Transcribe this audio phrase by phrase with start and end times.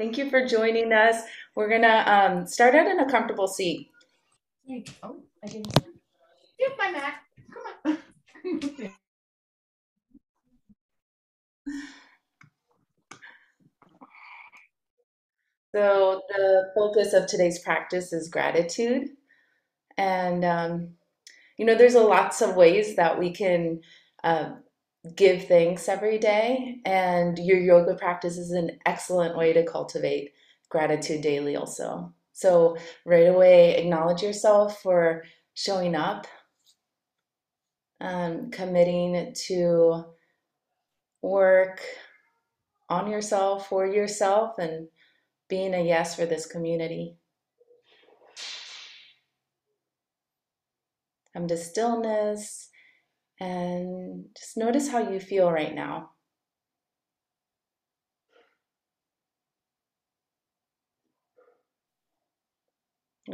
[0.00, 1.24] Thank you for joining us.
[1.54, 3.90] We're gonna um, start out in a comfortable seat.
[5.02, 5.74] Oh, I didn't.
[6.58, 7.16] Get my mat.
[7.84, 7.98] Come
[8.64, 8.90] on.
[15.72, 19.10] So the focus of today's practice is gratitude,
[19.98, 20.94] and um,
[21.58, 23.82] you know, there's a lots of ways that we can
[24.24, 24.54] uh,
[25.16, 30.32] give thanks every day, and your yoga practice is an excellent way to cultivate
[30.68, 32.12] gratitude daily, also.
[32.32, 36.26] So right away, acknowledge yourself for showing up,
[38.00, 40.04] um, committing to
[41.22, 41.82] work
[42.88, 44.88] on yourself, for yourself, and
[45.48, 47.16] being a yes for this community.
[51.34, 52.69] Come to stillness
[53.40, 56.10] and just notice how you feel right now.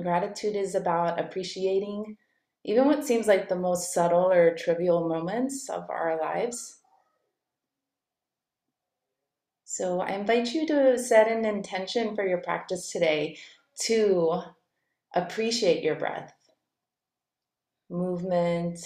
[0.00, 2.16] Gratitude is about appreciating
[2.64, 6.80] even what seems like the most subtle or trivial moments of our lives.
[9.64, 13.38] So I invite you to set an intention for your practice today
[13.82, 14.42] to
[15.14, 16.32] appreciate your breath,
[17.88, 18.80] movement,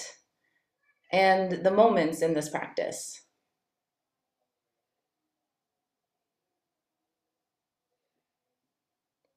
[1.13, 3.21] and the moments in this practice.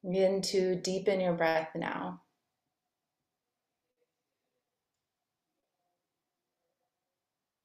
[0.04, 2.22] Begin to deepen your breath now.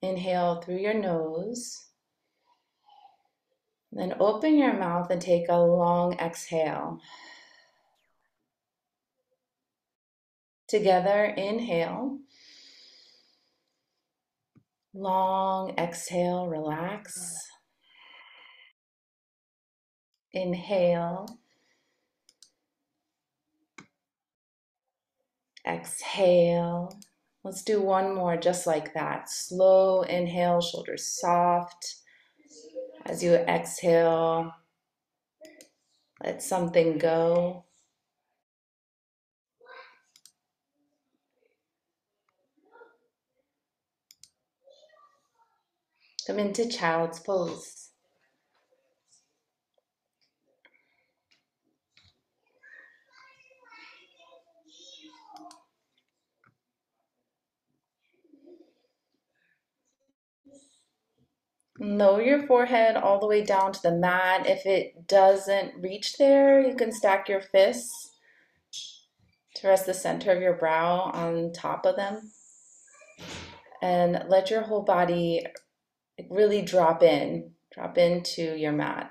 [0.01, 1.89] Inhale through your nose.
[3.91, 7.01] Then open your mouth and take a long exhale.
[10.69, 12.19] Together, inhale.
[14.95, 17.15] Long exhale, relax.
[20.33, 21.39] Inhale.
[25.67, 26.91] Exhale.
[27.45, 29.31] Let's do one more just like that.
[29.31, 31.97] Slow inhale, shoulders soft.
[33.07, 34.53] As you exhale,
[36.23, 37.65] let something go.
[46.29, 47.89] Come into child's pose.
[61.81, 64.47] Lower your forehead all the way down to the mat.
[64.47, 68.11] If it doesn't reach there, you can stack your fists
[69.55, 72.33] to rest the center of your brow on top of them.
[73.81, 75.47] And let your whole body
[76.31, 79.11] really drop in, drop into your mat.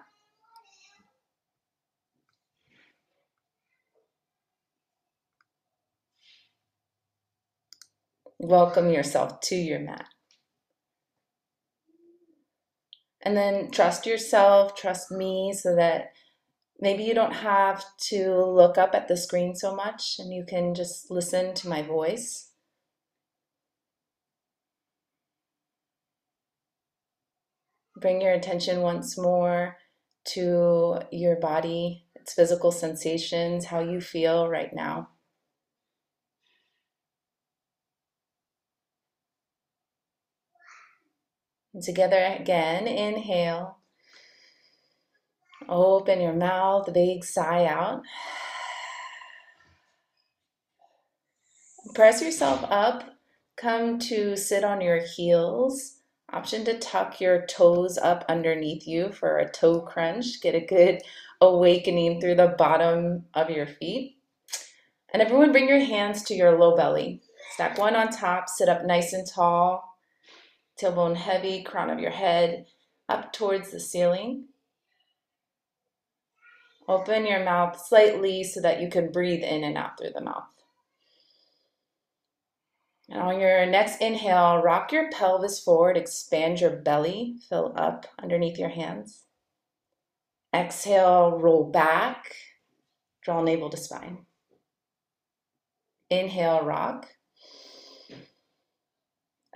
[8.39, 10.05] Welcome yourself to your mat.
[13.21, 16.11] And then trust yourself, trust me, so that
[16.79, 20.75] maybe you don't have to look up at the screen so much and you can
[20.75, 22.51] just listen to my voice.
[27.99, 29.77] Bring your attention once more
[30.25, 35.09] to your body, its physical sensations, how you feel right now.
[41.73, 43.77] And together again, inhale.
[45.69, 48.01] Open your mouth, big sigh out.
[51.95, 53.03] Press yourself up.
[53.57, 55.96] Come to sit on your heels.
[56.31, 60.41] Option to tuck your toes up underneath you for a toe crunch.
[60.41, 61.01] Get a good
[61.39, 64.17] awakening through the bottom of your feet.
[65.13, 67.21] And everyone, bring your hands to your low belly.
[67.53, 69.97] Stack one on top, sit up nice and tall
[70.77, 72.67] tailbone heavy, crown of your head
[73.09, 74.45] up towards the ceiling.
[76.87, 80.45] Open your mouth slightly so that you can breathe in and out through the mouth.
[83.09, 88.57] And on your next inhale, rock your pelvis forward, expand your belly, fill up underneath
[88.59, 89.23] your hands.
[90.53, 92.35] Exhale, roll back,
[93.23, 94.25] draw navel to spine.
[96.09, 97.07] Inhale, rock.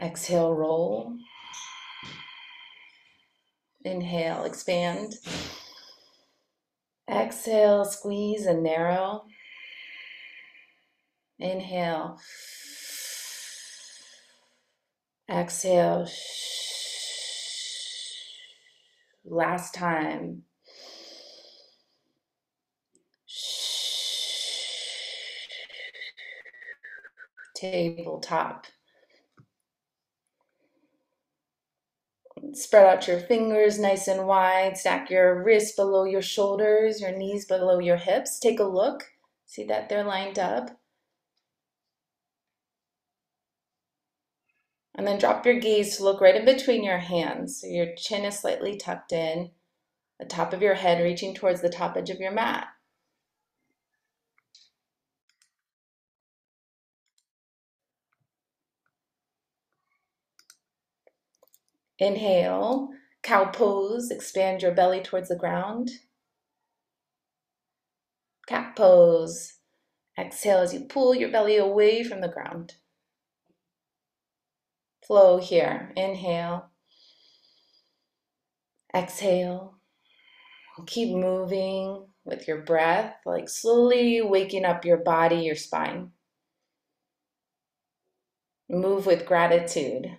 [0.01, 1.17] Exhale, roll.
[3.83, 5.15] Inhale, expand.
[7.09, 9.25] Exhale, squeeze and narrow.
[11.39, 12.19] Inhale.
[15.31, 16.07] Exhale.
[19.23, 20.43] Last time.
[27.55, 28.65] Tabletop.
[32.53, 34.75] Spread out your fingers nice and wide.
[34.75, 38.39] Stack your wrists below your shoulders, your knees below your hips.
[38.39, 39.03] Take a look.
[39.45, 40.80] See that they're lined up.
[44.95, 47.61] And then drop your gaze to look right in between your hands.
[47.61, 49.51] So your chin is slightly tucked in,
[50.19, 52.67] the top of your head reaching towards the top edge of your mat.
[61.99, 62.89] Inhale,
[63.21, 65.91] cow pose, expand your belly towards the ground.
[68.47, 69.53] Cat pose.
[70.17, 72.73] Exhale as you pull your belly away from the ground.
[75.11, 75.91] Flow here.
[75.97, 76.69] Inhale.
[78.95, 79.75] Exhale.
[80.87, 86.11] Keep moving with your breath, like slowly waking up your body, your spine.
[88.69, 90.17] Move with gratitude.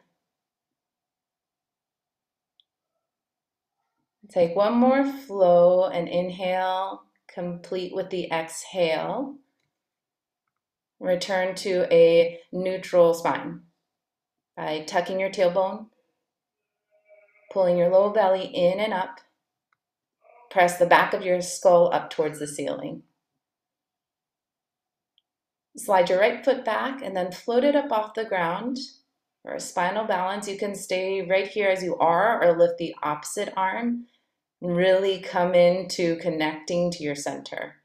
[4.29, 9.37] Take one more flow and inhale, complete with the exhale.
[11.01, 13.63] Return to a neutral spine
[14.63, 15.87] by tucking your tailbone,
[17.53, 19.19] pulling your low belly in and up.
[20.51, 23.03] Press the back of your skull up towards the ceiling.
[25.77, 28.79] Slide your right foot back and then float it up off the ground.
[29.43, 32.95] For a spinal balance, you can stay right here as you are or lift the
[33.03, 34.07] opposite arm
[34.61, 37.82] and Really come into connecting to your center.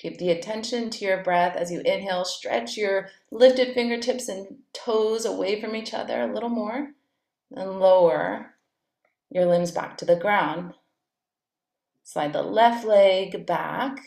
[0.00, 2.24] Keep the attention to your breath as you inhale.
[2.24, 6.92] Stretch your lifted fingertips and toes away from each other a little more.
[7.54, 8.54] And lower
[9.28, 10.72] your limbs back to the ground.
[12.02, 13.98] Slide the left leg back,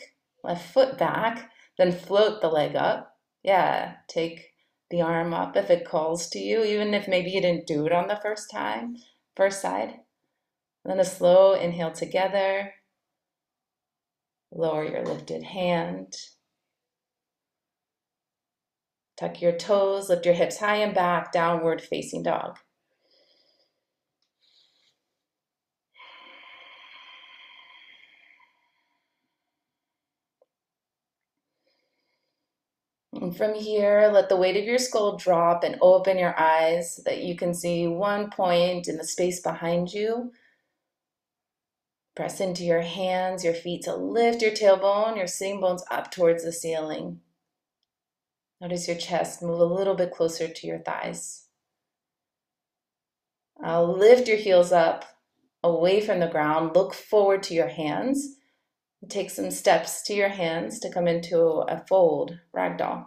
[0.42, 3.16] left foot back, then float the leg up.
[3.44, 4.50] Yeah, take
[4.90, 7.92] the arm up if it calls to you, even if maybe you didn't do it
[7.92, 8.96] on the first time,
[9.36, 10.00] first side.
[10.84, 12.74] then a slow inhale together.
[14.54, 16.14] Lower your lifted hand.
[19.16, 22.58] Tuck your toes, lift your hips high and back, downward facing dog.
[33.12, 37.02] And from here, let the weight of your skull drop and open your eyes so
[37.06, 40.32] that you can see one point in the space behind you.
[42.14, 46.44] Press into your hands, your feet to lift your tailbone, your sitting bones up towards
[46.44, 47.20] the ceiling.
[48.60, 51.46] Notice your chest move a little bit closer to your thighs.
[53.62, 55.04] I'll lift your heels up
[55.62, 56.74] away from the ground.
[56.74, 58.36] Look forward to your hands.
[59.08, 63.06] Take some steps to your hands to come into a fold, ragdoll.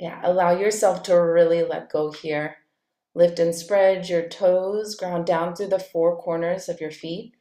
[0.00, 2.58] Yeah, allow yourself to really let go here.
[3.14, 7.34] Lift and spread your toes, ground down through the four corners of your feet.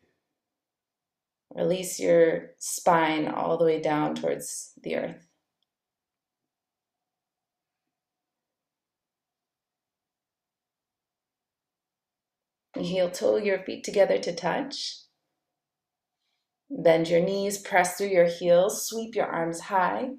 [1.54, 5.28] Release your spine all the way down towards the earth.
[12.78, 15.00] Heel toe your feet together to touch.
[16.70, 20.12] Bend your knees, press through your heels, sweep your arms high.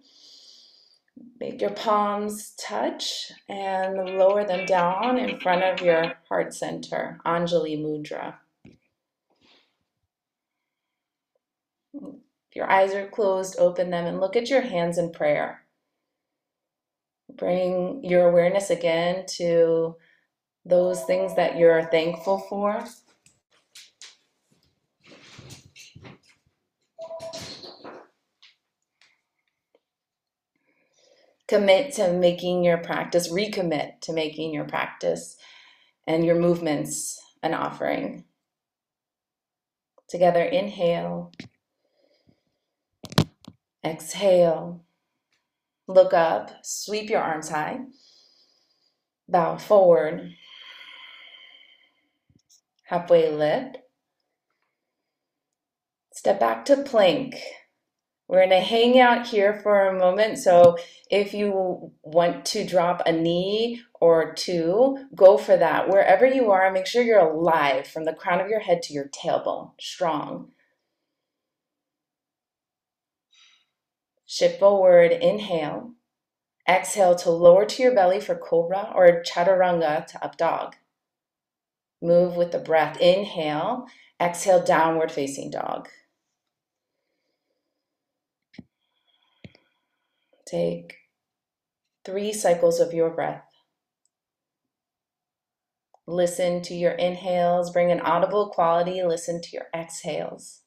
[1.41, 7.81] Make your palms touch and lower them down in front of your heart center, Anjali
[7.83, 8.35] Mudra.
[11.95, 15.63] If your eyes are closed, open them and look at your hands in prayer.
[17.37, 19.97] Bring your awareness again to
[20.65, 22.85] those things that you're thankful for.
[31.49, 35.37] Commit to making your practice, recommit to making your practice
[36.07, 38.25] and your movements an offering.
[40.09, 41.33] Together, inhale,
[43.85, 44.85] exhale,
[45.87, 47.81] look up, sweep your arms high,
[49.26, 50.33] bow forward,
[52.85, 53.78] halfway lift.
[56.12, 57.37] Step back to plank.
[58.28, 60.38] We're going to hang out here for a moment.
[60.38, 60.76] So
[61.11, 65.88] if you want to drop a knee or two, go for that.
[65.88, 69.08] Wherever you are, make sure you're alive from the crown of your head to your
[69.08, 70.50] tailbone, strong.
[74.26, 75.94] Shift forward, inhale.
[76.68, 80.76] Exhale to lower to your belly for cobra or chaturanga to up dog.
[82.02, 83.00] Move with the breath.
[83.00, 83.87] Inhale,
[84.20, 85.88] exhale, downward facing dog.
[90.49, 90.97] Take
[92.05, 93.45] three cycles of your breath.
[96.07, 100.62] Listen to your inhales, bring an audible quality, listen to your exhales.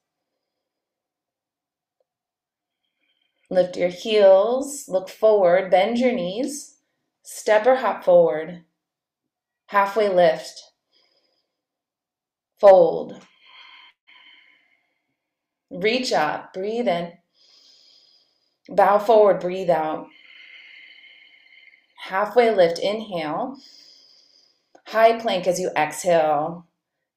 [3.49, 6.77] Lift your heels, look forward, bend your knees,
[7.23, 8.63] step or hop forward.
[9.65, 10.61] Halfway lift,
[12.59, 13.25] fold.
[15.71, 17.13] Reach up, breathe in.
[18.71, 20.07] Bow forward, breathe out.
[22.03, 23.57] Halfway lift, inhale.
[24.87, 26.67] High plank as you exhale.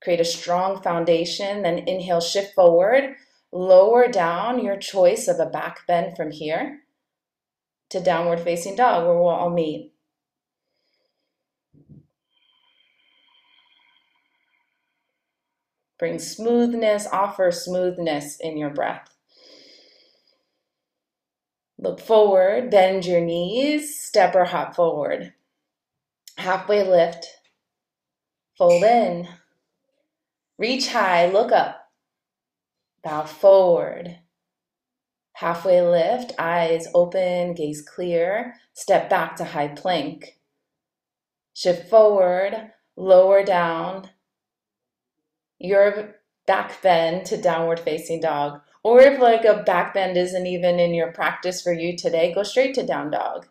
[0.03, 1.63] Create a strong foundation.
[1.63, 3.15] Then inhale, shift forward.
[3.53, 6.81] Lower down your choice of a back bend from here
[7.91, 9.93] to downward facing dog where we'll all meet.
[16.01, 19.14] Bring smoothness, offer smoothness in your breath.
[21.79, 25.33] Look forward, bend your knees, step or hop forward.
[26.37, 27.27] Halfway lift,
[28.57, 29.27] Fold in.
[30.59, 31.91] Reach high, look up.
[33.03, 34.21] Bow forward.
[35.33, 38.55] Halfway lift, eyes open, gaze clear.
[38.73, 40.39] Step back to high plank.
[41.53, 44.09] Shift forward, lower down.
[45.59, 46.15] Your
[46.47, 48.61] back bend to downward facing dog.
[48.85, 52.43] Or if like a back bend isn't even in your practice for you today, go
[52.43, 53.47] straight to down dog.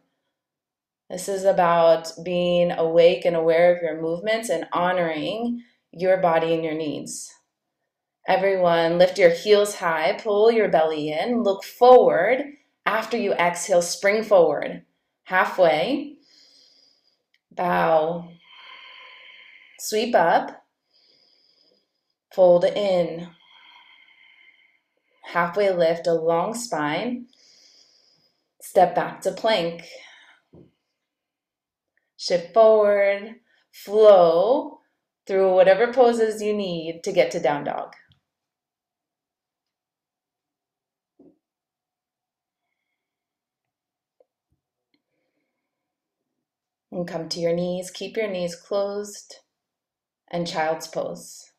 [1.10, 6.64] This is about being awake and aware of your movements and honoring your body and
[6.64, 7.34] your needs.
[8.28, 12.44] Everyone, lift your heels high, pull your belly in, look forward.
[12.86, 14.84] After you exhale, spring forward.
[15.26, 16.18] Halfway,
[17.52, 18.30] bow,
[19.80, 20.64] sweep up,
[22.34, 23.30] fold in.
[25.24, 27.28] Halfway lift, a long spine.
[28.62, 29.84] Step back to plank
[32.24, 33.36] shift forward,
[33.72, 34.80] flow
[35.28, 37.94] through whatever poses you need to get to down dog.
[46.92, 49.38] And come to your knees, keep your knees closed,
[50.32, 51.53] and child's pose.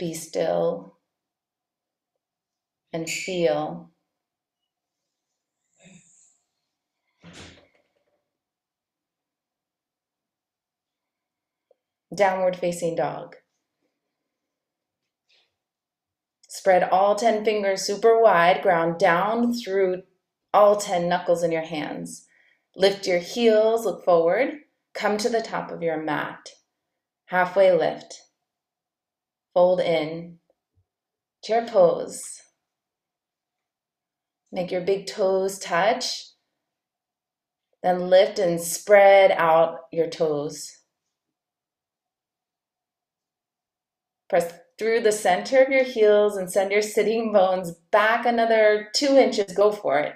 [0.00, 0.96] Be still
[2.90, 3.90] and feel
[12.16, 13.36] Downward facing dog.
[16.48, 20.02] Spread all 10 fingers super wide, ground down through
[20.54, 22.26] all 10 knuckles in your hands.
[22.74, 24.54] Lift your heels, look forward,
[24.94, 26.48] come to the top of your mat.
[27.26, 28.29] Halfway lift.
[29.60, 30.38] Fold in.
[31.44, 32.22] Chair pose.
[34.50, 36.28] Make your big toes touch.
[37.82, 40.78] Then lift and spread out your toes.
[44.30, 49.18] Press through the center of your heels and send your sitting bones back another two
[49.18, 49.52] inches.
[49.52, 50.14] Go for it.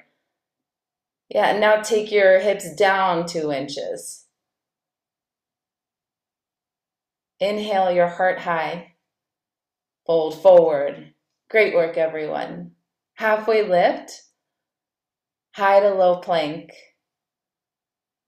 [1.28, 4.24] Yeah, and now take your hips down two inches.
[7.40, 8.93] Inhale your heart high.
[10.06, 11.14] Fold forward.
[11.50, 12.72] Great work, everyone.
[13.14, 14.22] Halfway lift.
[15.52, 16.72] High to low plank.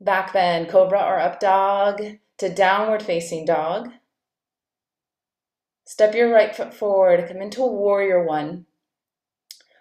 [0.00, 2.02] Back bend, cobra or up dog
[2.38, 3.90] to downward facing dog.
[5.84, 8.66] Step your right foot forward, come into a warrior one.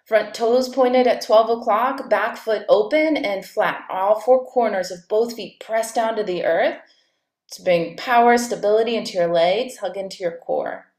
[0.05, 3.85] Front toes pointed at 12 o'clock, back foot open and flat.
[3.89, 6.77] All four corners of both feet press down to the earth
[7.51, 10.91] to bring power, stability into your legs, hug into your core.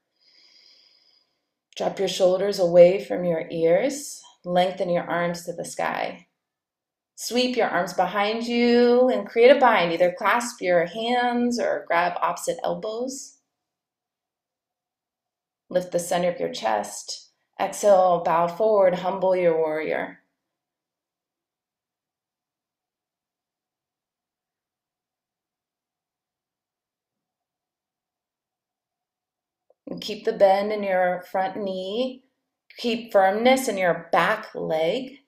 [1.76, 6.26] Drop your shoulders away from your ears, lengthen your arms to the sky.
[7.16, 9.92] Sweep your arms behind you and create a bind.
[9.92, 13.38] Either clasp your hands or grab opposite elbows.
[15.70, 17.30] Lift the center of your chest.
[17.60, 20.20] Exhale, bow forward, humble your warrior.
[30.00, 32.22] Keep the bend in your front knee.
[32.78, 35.18] Keep firmness in your back leg.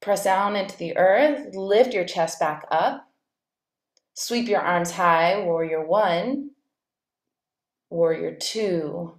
[0.00, 1.54] Press down into the earth.
[1.54, 3.06] Lift your chest back up.
[4.14, 6.50] Sweep your arms high, warrior one
[7.90, 9.16] warrior two,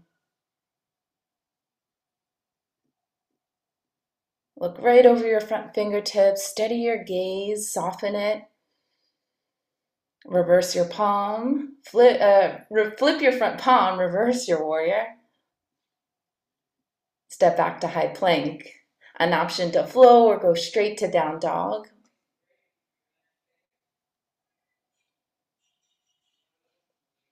[4.58, 8.44] Look right over your front fingertips, steady your gaze, soften it.
[10.24, 12.60] Reverse your palm, flip, uh,
[12.98, 15.06] flip your front palm, reverse your warrior.
[17.30, 18.70] Step back to high plank.
[19.20, 21.88] An option to flow or go straight to down dog.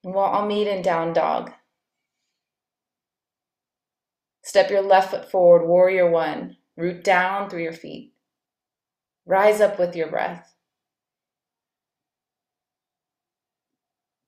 [0.03, 1.51] We'll all meet in down dog.
[4.44, 6.58] Step your left foot forward, warrior one.
[6.77, 8.13] Root down through your feet.
[9.25, 10.56] Rise up with your breath.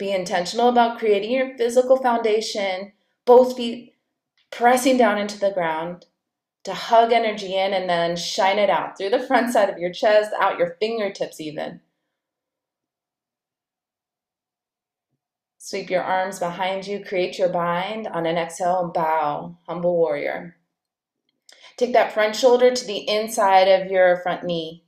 [0.02, 2.92] Be intentional about creating your physical foundation,
[3.24, 3.94] both feet
[4.50, 6.08] pressing down into the ground
[6.64, 9.94] to hug energy in and then shine it out through the front side of your
[9.94, 11.82] chest, out your fingertips, even.
[15.60, 18.08] Sweep your arms behind you, create your bind.
[18.08, 20.56] On an exhale, bow, humble warrior.
[21.78, 24.84] Take that front shoulder to the inside of your front knee.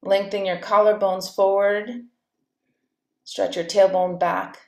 [0.00, 2.04] Lengthen your collarbones forward.
[3.30, 4.58] Stretch your tailbone back.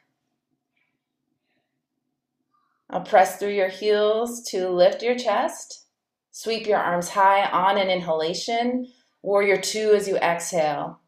[2.88, 5.86] I'll press through your heels to lift your chest.
[6.30, 8.86] Sweep your arms high on an inhalation.
[9.20, 11.00] Warrior two as you exhale.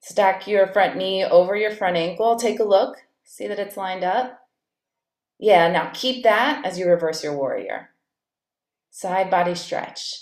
[0.00, 2.34] Stack your front knee over your front ankle.
[2.34, 2.96] Take a look.
[3.22, 4.40] See that it's lined up?
[5.38, 7.91] Yeah, now keep that as you reverse your warrior.
[8.94, 10.20] Side body stretch.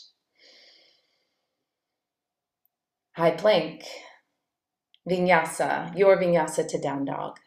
[3.17, 3.83] High plank.
[5.09, 7.41] Vinyasa, your vinyasa to down dog.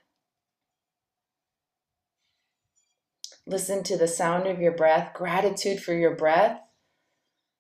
[3.47, 6.59] Listen to the sound of your breath, gratitude for your breath.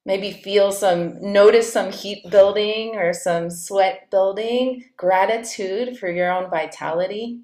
[0.05, 6.49] Maybe feel some, notice some heat building or some sweat building, gratitude for your own
[6.49, 7.39] vitality.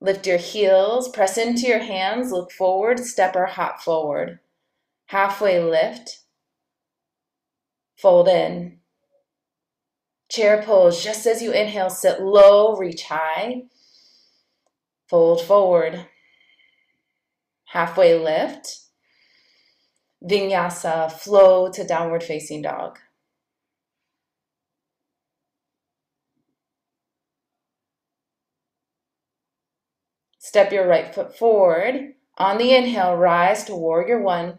[0.00, 4.38] Lift your heels, press into your hands, look forward, step or hop forward.
[5.06, 6.20] Halfway lift,
[7.96, 8.78] fold in.
[10.30, 13.64] Chair pose, just as you inhale, sit low, reach high.
[15.08, 16.06] Fold forward.
[17.66, 18.80] Halfway lift.
[20.24, 22.98] Vinyasa, flow to downward facing dog.
[30.38, 32.14] Step your right foot forward.
[32.38, 34.58] On the inhale, rise to warrior one.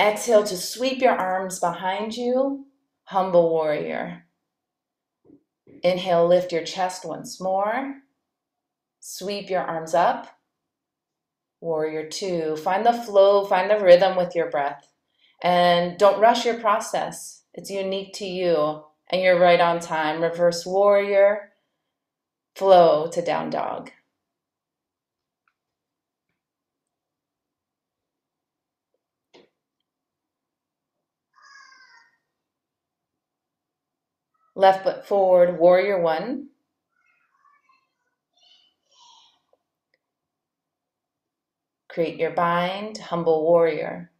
[0.00, 2.66] Exhale to sweep your arms behind you,
[3.04, 4.24] humble warrior.
[5.82, 7.96] Inhale, lift your chest once more.
[9.00, 10.28] Sweep your arms up.
[11.60, 12.56] Warrior two.
[12.56, 14.92] Find the flow, find the rhythm with your breath.
[15.42, 17.42] And don't rush your process.
[17.54, 20.22] It's unique to you and you're right on time.
[20.22, 21.52] Reverse warrior,
[22.54, 23.90] flow to down dog.
[34.58, 36.48] Left foot forward, warrior one.
[41.88, 44.10] Create your bind, humble warrior.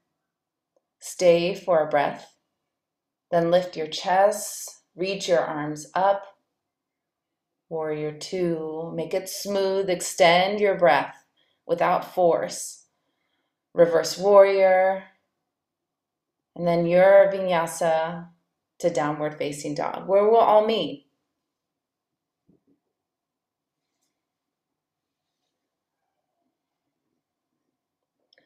[1.01, 2.37] Stay for a breath.
[3.33, 6.23] Then lift your chest, reach your arms up.
[7.69, 11.17] Warrior two, make it smooth, extend your breath
[11.67, 12.85] without force.
[13.75, 15.03] Reverse warrior.
[16.55, 18.29] And then your vinyasa
[18.79, 21.07] to downward facing dog, where we'll all meet.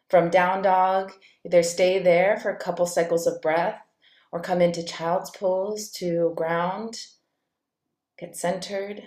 [0.08, 1.12] From down dog,
[1.44, 3.80] either stay there for a couple cycles of breath
[4.30, 6.98] or come into child's pose to ground,
[8.18, 9.02] get centered.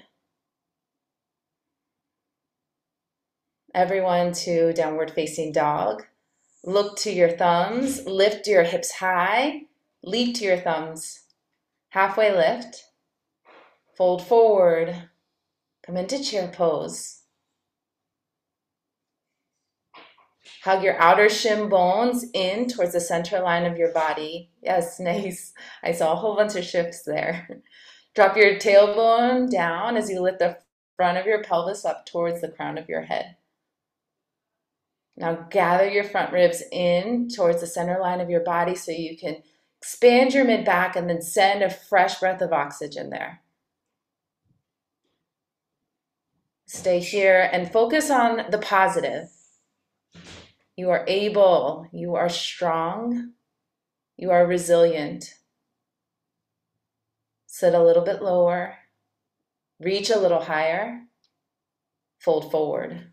[3.73, 6.03] Everyone to downward facing dog.
[6.63, 9.65] Look to your thumbs, lift your hips high,
[10.05, 11.23] Leap to your thumbs.
[11.89, 12.85] Halfway lift.
[13.97, 14.95] Fold forward.
[15.83, 17.23] Come into chair pose.
[20.63, 24.51] Hug your outer shin bones in towards the center line of your body.
[24.61, 25.53] Yes, nice.
[25.83, 27.61] I saw a whole bunch of shifts there.
[28.13, 30.59] Drop your tailbone down as you lift the
[30.95, 33.37] front of your pelvis up towards the crown of your head.
[35.17, 39.17] Now gather your front ribs in towards the center line of your body so you
[39.17, 39.37] can
[39.81, 43.41] Expand your mid back and then send a fresh breath of oxygen there.
[46.65, 49.29] Stay here and focus on the positive.
[50.75, 53.33] You are able, you are strong,
[54.17, 55.35] you are resilient.
[57.45, 58.75] Sit a little bit lower.
[59.79, 61.03] Reach a little higher.
[62.19, 63.11] Fold forward.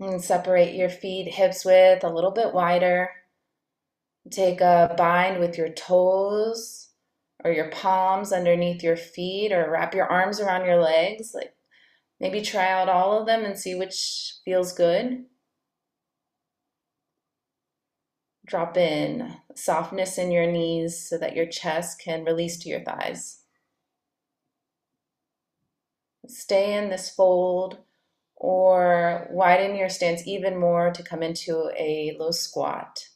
[0.00, 3.10] And separate your feet hips width a little bit wider.
[4.30, 6.88] Take a bind with your toes
[7.44, 11.32] or your palms underneath your feet or wrap your arms around your legs.
[11.34, 11.54] Like
[12.18, 15.26] maybe try out all of them and see which feels good.
[18.46, 23.42] Drop in softness in your knees so that your chest can release to your thighs.
[26.26, 27.78] Stay in this fold
[28.40, 33.06] or widen your stance even more to come into a low squat.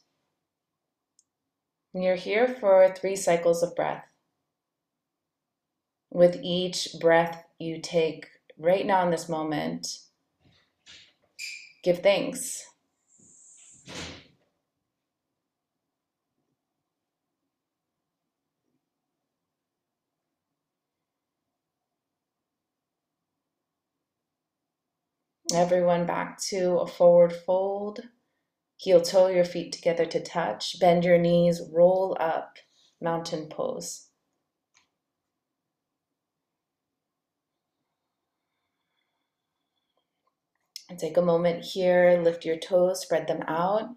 [1.93, 4.05] You're here for three cycles of breath.
[6.11, 8.27] With each breath you take
[8.59, 9.87] right now in this moment,
[11.83, 12.63] give thanks.
[25.53, 27.99] Everyone back to a forward fold.
[28.77, 30.79] Heel toe your feet together to touch.
[30.79, 32.57] Bend your knees, roll up,
[32.99, 34.07] mountain pose.
[40.89, 43.89] And take a moment here, lift your toes, spread them out.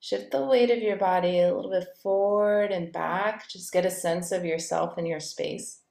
[0.00, 3.48] Shift the weight of your body a little bit forward and back.
[3.48, 5.82] Just get a sense of yourself and your space.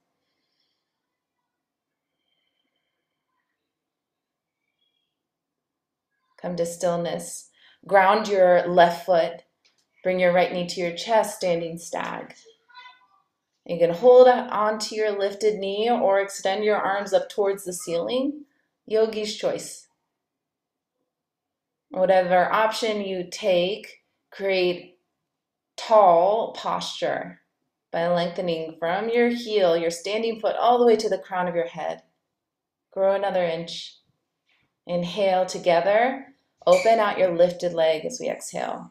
[6.46, 7.50] Come to stillness.
[7.88, 9.42] Ground your left foot.
[10.04, 12.36] Bring your right knee to your chest, standing stag.
[13.64, 18.44] You can hold onto your lifted knee or extend your arms up towards the ceiling.
[18.86, 19.88] Yogi's choice.
[21.88, 25.00] Whatever option you take, create
[25.76, 27.40] tall posture
[27.90, 31.56] by lengthening from your heel, your standing foot, all the way to the crown of
[31.56, 32.02] your head.
[32.92, 33.96] Grow another inch.
[34.86, 36.28] Inhale together.
[36.66, 38.90] Open out your lifted leg as we exhale.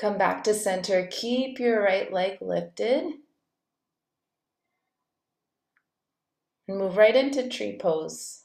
[0.00, 1.06] Come back to center.
[1.10, 3.04] Keep your right leg lifted.
[6.68, 8.44] And move right into tree pose.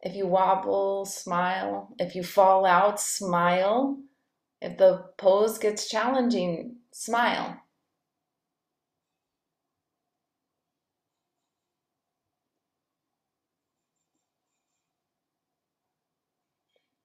[0.00, 1.90] If you wobble, smile.
[1.98, 3.98] If you fall out, smile.
[4.60, 7.60] If the pose gets challenging, smile.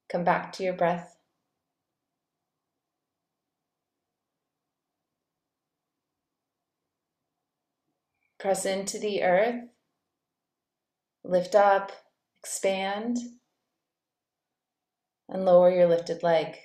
[0.09, 1.17] Come back to your breath.
[8.39, 9.69] Press into the earth.
[11.23, 11.91] Lift up,
[12.41, 13.19] expand,
[15.29, 16.57] and lower your lifted leg.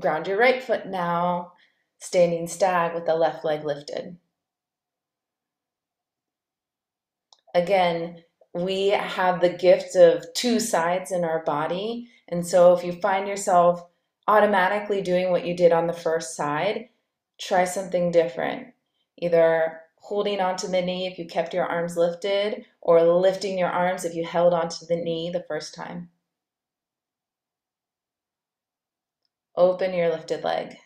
[0.00, 1.52] Ground your right foot now,
[1.98, 4.16] standing stag with the left leg lifted.
[7.54, 12.08] Again, we have the gift of two sides in our body.
[12.28, 13.84] And so if you find yourself
[14.26, 16.88] automatically doing what you did on the first side,
[17.38, 18.68] try something different.
[19.18, 24.04] Either holding onto the knee if you kept your arms lifted, or lifting your arms
[24.04, 26.10] if you held onto the knee the first time.
[29.56, 30.76] Open your lifted leg.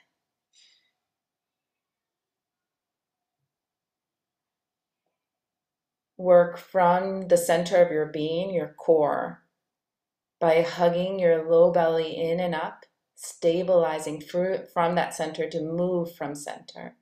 [6.18, 9.44] Work from the center of your being, your core,
[10.40, 16.35] by hugging your low belly in and up, stabilizing from that center to move from
[16.35, 16.96] center.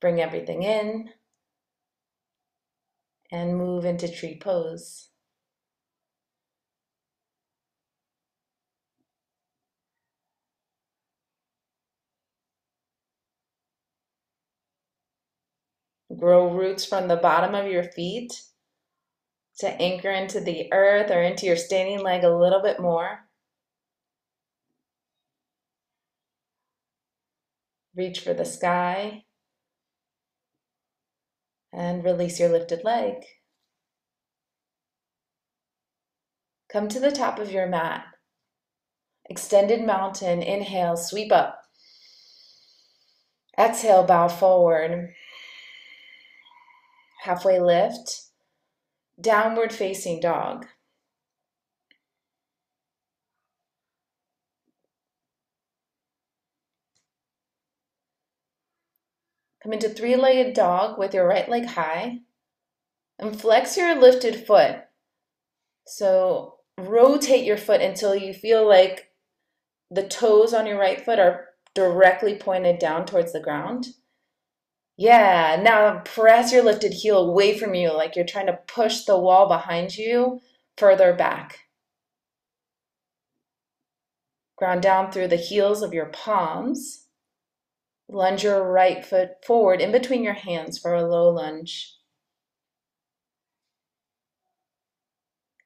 [0.00, 1.10] Bring everything in
[3.30, 5.11] and move into tree pose.
[16.22, 18.32] Grow roots from the bottom of your feet
[19.58, 23.26] to anchor into the earth or into your standing leg a little bit more.
[27.96, 29.24] Reach for the sky
[31.72, 33.24] and release your lifted leg.
[36.72, 38.04] Come to the top of your mat.
[39.28, 41.64] Extended mountain, inhale, sweep up.
[43.58, 45.12] Exhale, bow forward
[47.22, 48.22] halfway lift,
[49.20, 50.66] downward facing dog.
[59.62, 62.18] Come into three-legged dog with your right leg high
[63.20, 64.78] and flex your lifted foot.
[65.86, 69.12] So rotate your foot until you feel like
[69.92, 73.86] the toes on your right foot are directly pointed down towards the ground.
[75.02, 79.18] Yeah, now press your lifted heel away from you like you're trying to push the
[79.18, 80.42] wall behind you
[80.76, 81.64] further back.
[84.54, 87.08] Ground down through the heels of your palms.
[88.08, 91.96] Lunge your right foot forward in between your hands for a low lunge.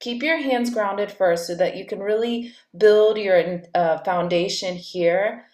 [0.01, 5.45] Keep your hands grounded first so that you can really build your uh, foundation here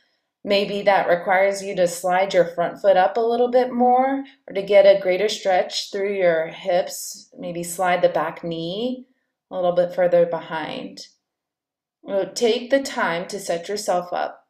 [0.44, 4.54] Maybe that requires you to slide your front foot up a little bit more or
[4.54, 7.30] to get a greater stretch through your hips.
[7.38, 9.06] Maybe slide the back knee
[9.50, 11.06] a little bit further behind.
[12.34, 14.48] take the time to set yourself up.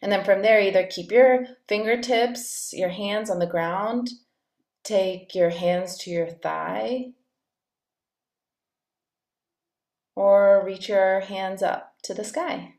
[0.00, 4.10] And then from there, either keep your fingertips, your hands on the ground,
[4.82, 7.12] take your hands to your thigh,
[10.14, 12.74] or reach your hands up to the sky.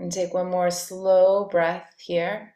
[0.00, 2.54] And take one more slow breath here.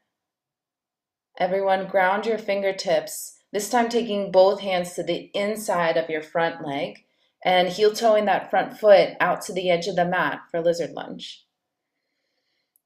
[1.38, 6.66] Everyone, ground your fingertips, this time taking both hands to the inside of your front
[6.66, 7.04] leg
[7.44, 10.92] and heel toeing that front foot out to the edge of the mat for lizard
[10.92, 11.44] lunge.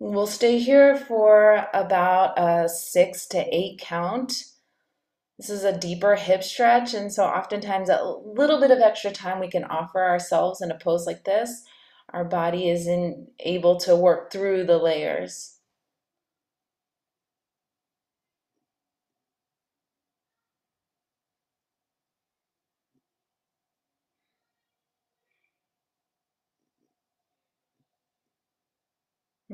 [0.01, 4.43] We'll stay here for about a six to eight count.
[5.39, 9.39] This is a deeper hip stretch, and so oftentimes a little bit of extra time
[9.39, 11.63] we can offer ourselves in a pose like this
[12.11, 15.59] our body isn't able to work through the layers.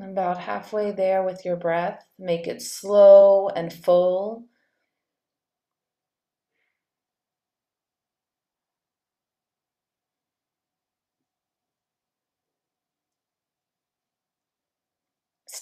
[0.01, 4.45] About halfway there with your breath, make it slow and full.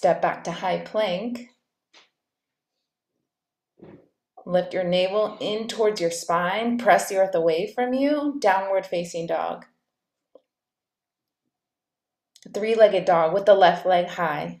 [0.04, 1.48] Step back to high plank.
[4.44, 6.76] Lift your navel in towards your spine.
[6.76, 8.36] Press the earth away from you.
[8.38, 9.64] Downward facing dog.
[12.52, 14.60] Three-legged dog with the left leg high.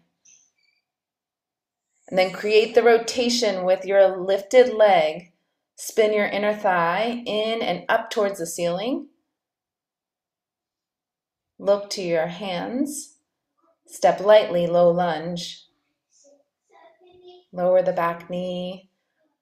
[2.08, 5.34] And then create the rotation with your lifted leg.
[5.76, 9.08] Spin your inner thigh in and up towards the ceiling.
[11.58, 13.13] Look to your hands.
[13.86, 15.66] Step lightly, low lunge.
[17.52, 18.90] Lower the back knee.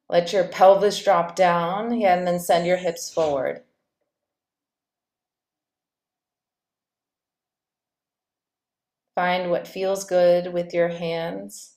[0.08, 3.62] Let your pelvis drop down, yeah, and then send your hips forward.
[9.14, 11.76] Find what feels good with your hands.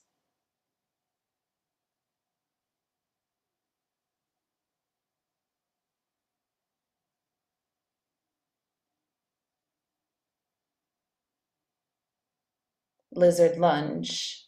[13.16, 14.46] Lizard lunge.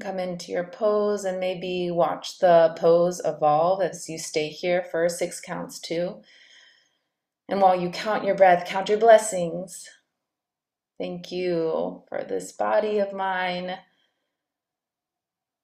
[0.00, 5.08] Come into your pose and maybe watch the pose evolve as you stay here for
[5.08, 6.22] six counts too.
[7.48, 9.88] And while you count your breath, count your blessings.
[10.98, 13.76] Thank you for this body of mine.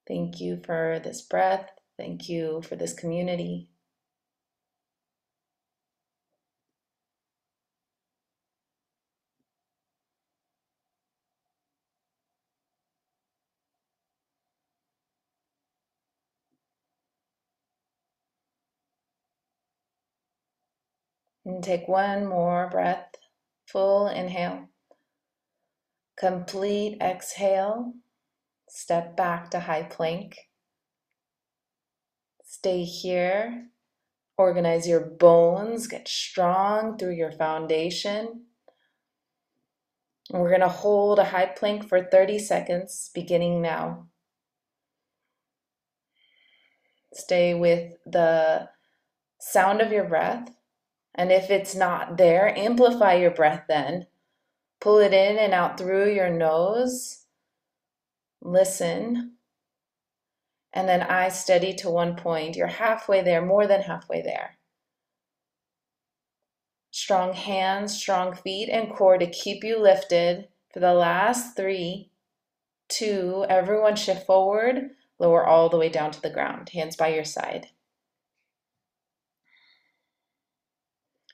[0.07, 1.69] Thank you for this breath.
[1.97, 3.69] Thank you for this community.
[21.59, 23.15] And take one more breath,
[23.65, 24.69] full inhale.
[26.17, 27.95] Complete exhale.
[28.69, 30.37] Step back to high plank.
[32.45, 33.67] Stay here.
[34.37, 35.87] Organize your bones.
[35.87, 38.45] Get strong through your foundation.
[40.29, 44.07] And we're going to hold a high plank for 30 seconds, beginning now.
[47.13, 48.69] Stay with the
[49.41, 50.49] sound of your breath.
[51.19, 54.07] And if it's not there, amplify your breath then.
[54.79, 57.25] Pull it in and out through your nose.
[58.41, 59.33] Listen.
[60.71, 62.55] And then eyes steady to one point.
[62.55, 64.59] You're halfway there, more than halfway there.
[66.89, 72.11] Strong hands, strong feet, and core to keep you lifted for the last three,
[72.87, 77.25] two, everyone shift forward, lower all the way down to the ground, hands by your
[77.25, 77.67] side.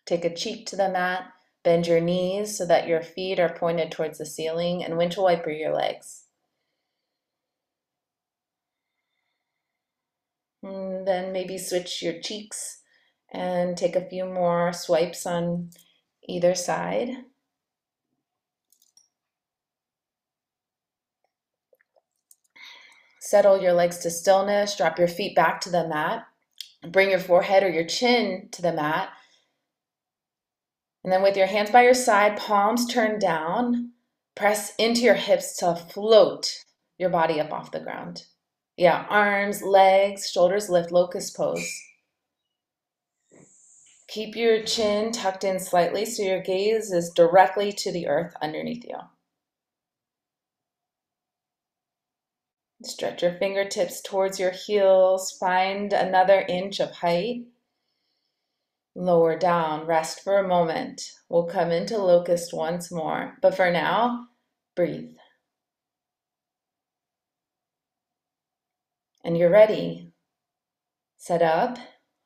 [0.06, 1.32] Take a cheek to the mat,
[1.64, 5.50] bend your knees so that your feet are pointed towards the ceiling, and windshield wiper
[5.50, 6.26] your legs.
[10.62, 12.82] And then maybe switch your cheeks
[13.32, 15.72] and take a few more swipes on
[16.28, 17.10] either side.
[23.20, 26.28] Settle your legs to stillness, drop your feet back to the mat,
[26.92, 29.10] bring your forehead or your chin to the mat.
[31.06, 33.92] And then with your hands by your side, palms turned down,
[34.34, 36.64] press into your hips to float
[36.98, 38.26] your body up off the ground.
[38.76, 41.80] Yeah, arms, legs, shoulders lift, locust pose.
[44.08, 48.84] Keep your chin tucked in slightly so your gaze is directly to the earth underneath
[48.84, 48.98] you.
[52.82, 55.32] Stretch your fingertips towards your heels.
[55.40, 57.44] Find another inch of height.
[58.96, 59.86] Lower down.
[59.86, 61.02] Rest for a moment.
[61.28, 63.38] We'll come into locust once more.
[63.42, 64.28] But for now,
[64.76, 65.16] breathe.
[69.24, 70.14] And you're ready.
[71.18, 71.78] Set up.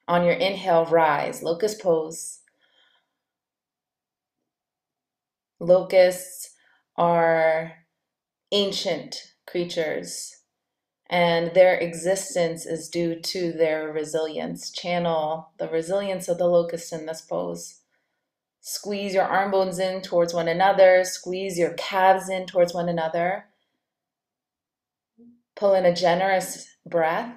[0.08, 1.42] On your inhale, rise.
[1.42, 2.40] Locust pose.
[5.60, 6.52] Locusts
[6.98, 7.74] are
[8.52, 9.16] ancient
[9.48, 10.39] creatures
[11.10, 14.72] and their existence is due to their resilience.
[14.72, 17.82] Channel the resilience of the locust in this pose.
[18.62, 23.46] Squeeze your arm bones in towards one another, squeeze your calves in towards one another.
[25.56, 27.36] Pull in a generous breath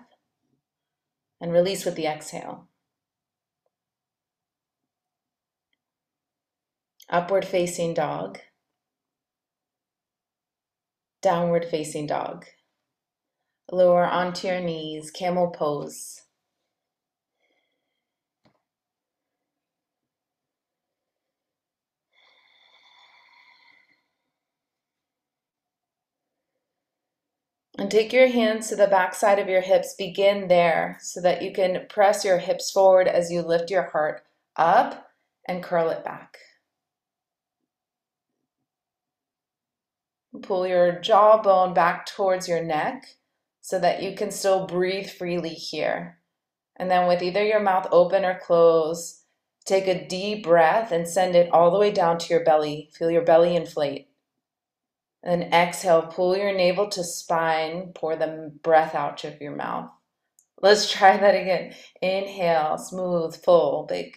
[1.40, 2.68] and release with the exhale.
[7.08, 8.38] Upward facing dog,
[11.22, 12.46] downward facing dog.
[13.70, 16.22] Lower onto your knees, camel pose.
[27.78, 29.94] And take your hands to the back side of your hips.
[29.94, 34.22] Begin there so that you can press your hips forward as you lift your heart
[34.56, 35.10] up
[35.48, 36.36] and curl it back.
[40.42, 43.16] Pull your jawbone back towards your neck
[43.62, 46.18] so that you can still breathe freely here.
[46.76, 49.20] And then, with either your mouth open or closed,
[49.64, 52.90] take a deep breath and send it all the way down to your belly.
[52.92, 54.08] Feel your belly inflate.
[55.22, 59.90] And exhale, pull your navel to spine, pour the breath out of your mouth.
[60.60, 61.74] Let's try that again.
[62.00, 64.16] Inhale, smooth, full, big.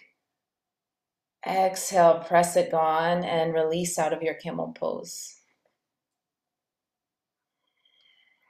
[1.45, 5.35] Exhale, press it gone, and release out of your camel pose.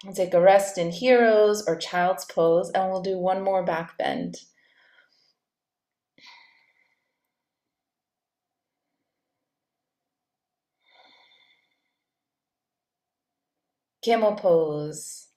[0.06, 3.98] We'll take a rest in heroes or child's pose, and we'll do one more back
[3.98, 4.38] bend.
[14.04, 15.30] Camel pose.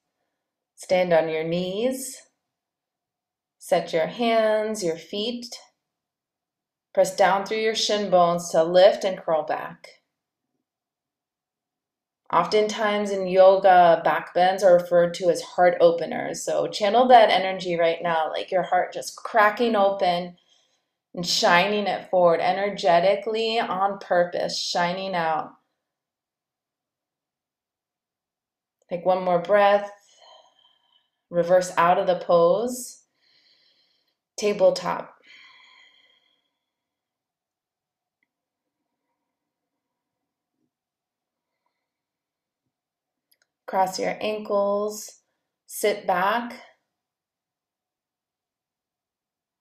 [0.75, 2.15] Stand on your knees.
[3.57, 5.47] Set your hands, your feet.
[6.93, 9.98] Press down through your shin bones to lift and curl back.
[12.31, 16.43] Oftentimes in yoga, backbends are referred to as heart openers.
[16.43, 20.37] So channel that energy right now, like your heart just cracking open
[21.15, 25.53] and shining it forward energetically on purpose, shining out.
[28.89, 29.91] Take one more breath.
[31.31, 33.03] Reverse out of the pose.
[34.37, 35.18] Tabletop.
[43.69, 45.19] Cross your ankles,
[45.67, 46.59] sit back,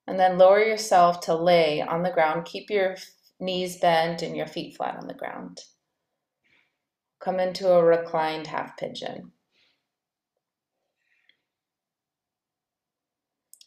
[0.07, 2.47] and then lower yourself to lay on the ground.
[2.47, 2.97] Keep your
[3.39, 5.61] knees bent and your feet flat on the ground.
[7.21, 9.33] Come into a reclined half pigeon.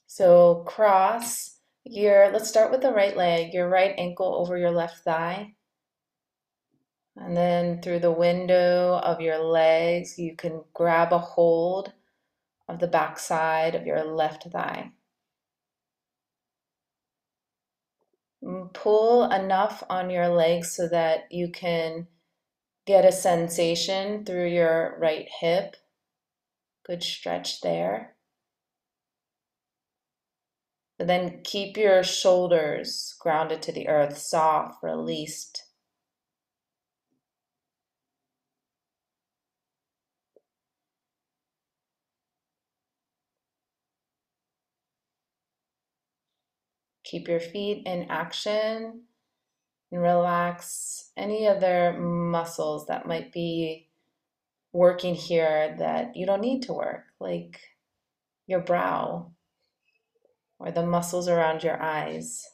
[0.07, 5.03] So cross your, let's start with the right leg, your right ankle over your left
[5.03, 5.53] thigh.
[7.23, 11.93] And then through the window of your legs, you can grab a hold
[12.67, 14.91] of the backside of your left thigh.
[18.43, 22.07] Mm, pull enough on your legs so that you can
[22.87, 25.75] get a sensation through your right hip.
[26.83, 28.15] Good stretch there.
[30.97, 35.70] But then keep your shoulders grounded to the earth, soft, released.
[47.11, 49.01] Keep your feet in action
[49.91, 53.89] and relax any other muscles that might be
[54.71, 57.59] working here that you don't need to work, like
[58.47, 59.33] your brow
[60.57, 62.47] or the muscles around your eyes.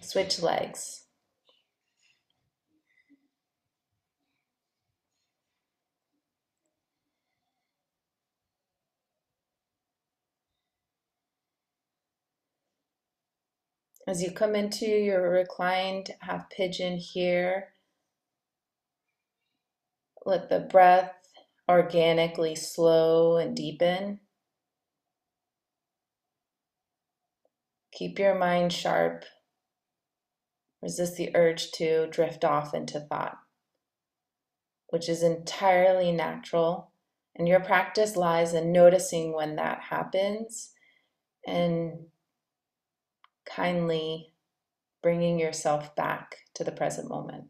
[0.00, 1.03] Switch legs.
[14.06, 17.72] As you come into your reclined half pigeon here,
[20.26, 21.14] let the breath
[21.68, 24.20] organically slow and deepen.
[27.92, 29.24] Keep your mind sharp.
[30.82, 33.38] Resist the urge to drift off into thought,
[34.88, 36.90] which is entirely natural.
[37.36, 40.72] And your practice lies in noticing when that happens
[41.46, 42.06] and
[43.46, 44.32] kindly
[45.02, 47.44] bringing yourself back to the present moment.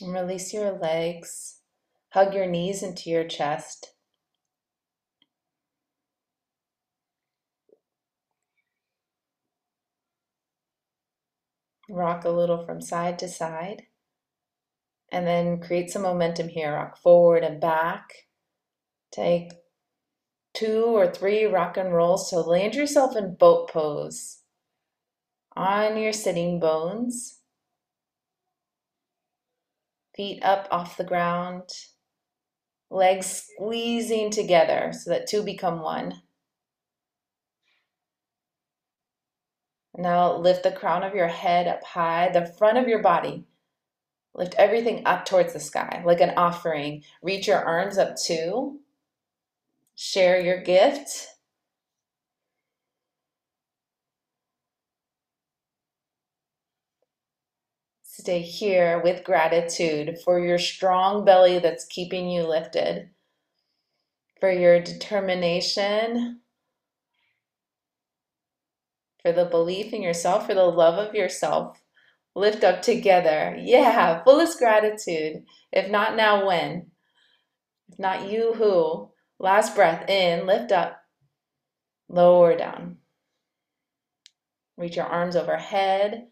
[0.00, 1.60] And release your legs.
[2.10, 3.93] Hug your knees into your chest.
[11.94, 13.84] Rock a little from side to side.
[15.12, 16.72] And then create some momentum here.
[16.72, 18.26] Rock forward and back.
[19.12, 19.52] Take
[20.54, 22.30] two or three rock and rolls.
[22.30, 24.38] So land yourself in boat pose
[25.56, 27.40] on your sitting bones.
[30.16, 31.68] Feet up off the ground.
[32.90, 36.22] Legs squeezing together so that two become one.
[39.96, 43.44] Now lift the crown of your head up high, the front of your body.
[44.34, 47.04] Lift everything up towards the sky like an offering.
[47.22, 48.80] Reach your arms up too.
[49.94, 51.28] Share your gift.
[58.02, 63.10] Stay here with gratitude for your strong belly that's keeping you lifted,
[64.40, 66.40] for your determination
[69.24, 71.80] for the belief in yourself, for the love of yourself.
[72.36, 73.56] Lift up together.
[73.58, 75.44] Yeah, fullest gratitude.
[75.72, 76.90] If not now, when?
[77.90, 79.10] If not you, who?
[79.38, 81.00] Last breath in, lift up,
[82.08, 82.98] lower down.
[84.76, 86.26] Reach your arms overhead,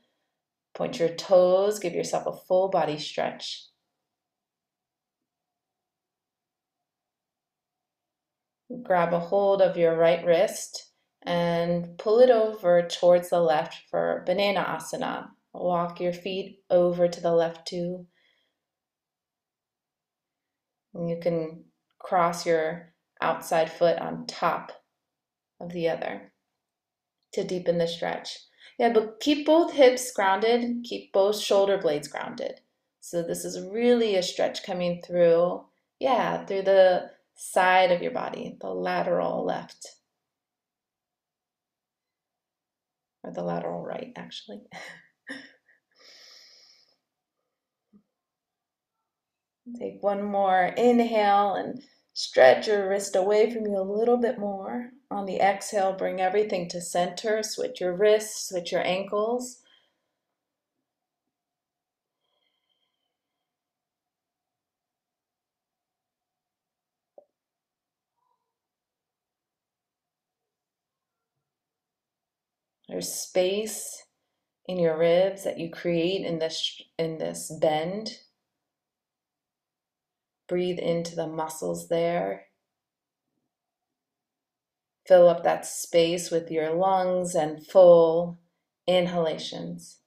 [0.75, 3.65] point your toes, give yourself a full body stretch.
[8.83, 10.92] Grab a hold of your right wrist
[11.25, 15.29] and pull it over towards the left for Banana Asana.
[15.55, 18.07] Walk your feet over to the left too.
[20.95, 21.65] And you can
[21.99, 24.73] cross your outside foot on top
[25.61, 26.33] of the other
[27.33, 28.39] to deepen the stretch.
[28.79, 32.61] Yeah, but keep both hips grounded, keep both shoulder blades grounded.
[33.01, 35.65] So this is really a stretch coming through,
[35.99, 39.87] yeah, through the side of your body, the lateral left.
[43.25, 44.61] Or the lateral right, actually.
[49.79, 51.83] Take one more inhale and
[52.15, 54.91] stretch your wrist away from you a little bit more.
[55.11, 57.43] On the exhale, bring everything to center.
[57.43, 59.62] Switch your wrists, switch your ankles.
[73.03, 74.03] Space
[74.67, 78.19] in your ribs that you create in this in this bend.
[80.49, 82.47] Breathe into the muscles there.
[85.07, 88.39] Fill up that space with your lungs and full
[88.87, 89.99] inhalations.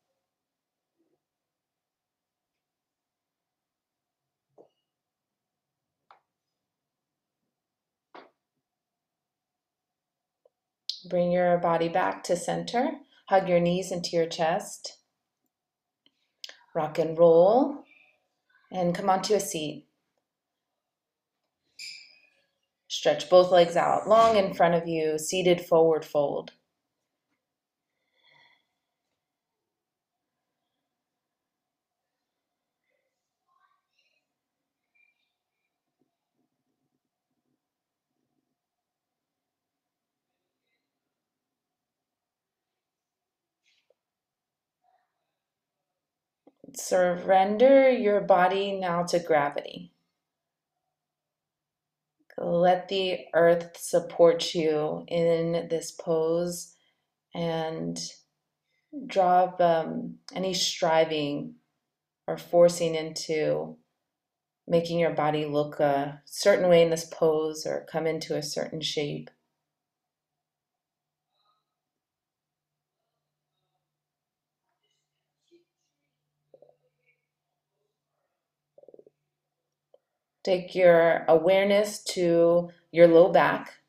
[11.09, 12.91] Bring your body back to center.
[13.27, 14.97] Hug your knees into your chest.
[16.73, 17.83] Rock and roll.
[18.71, 19.87] And come onto a seat.
[22.87, 26.51] Stretch both legs out long in front of you, seated forward fold.
[46.87, 49.91] Surrender your body now to gravity.
[52.37, 56.75] Let the earth support you in this pose
[57.33, 57.99] and
[59.07, 61.55] drop um, any striving
[62.27, 63.77] or forcing into
[64.67, 68.79] making your body look a certain way in this pose or come into a certain
[68.81, 69.31] shape.
[80.45, 83.79] Take your awareness to your low back,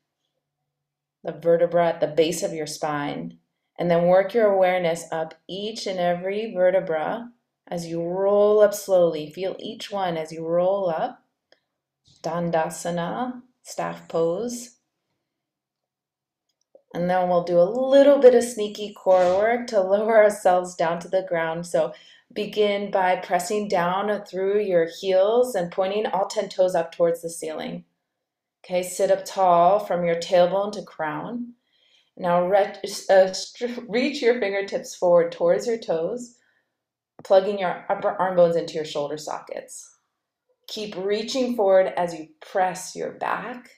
[1.23, 3.37] the vertebra at the base of your spine,
[3.77, 7.29] and then work your awareness up each and every vertebra
[7.67, 9.31] as you roll up slowly.
[9.31, 11.23] Feel each one as you roll up.
[12.23, 14.77] Dandasana, staff pose.
[16.95, 20.99] And then we'll do a little bit of sneaky core work to lower ourselves down
[21.01, 21.67] to the ground.
[21.67, 21.93] So
[22.33, 27.29] Begin by pressing down through your heels and pointing all 10 toes up towards the
[27.29, 27.85] ceiling.
[28.65, 31.53] Okay, sit up tall from your tailbone to crown.
[32.17, 33.33] Now uh,
[33.87, 36.35] reach your fingertips forward towards your toes,
[37.23, 39.97] plugging your upper arm bones into your shoulder sockets.
[40.67, 43.69] Keep reaching forward as you press your back,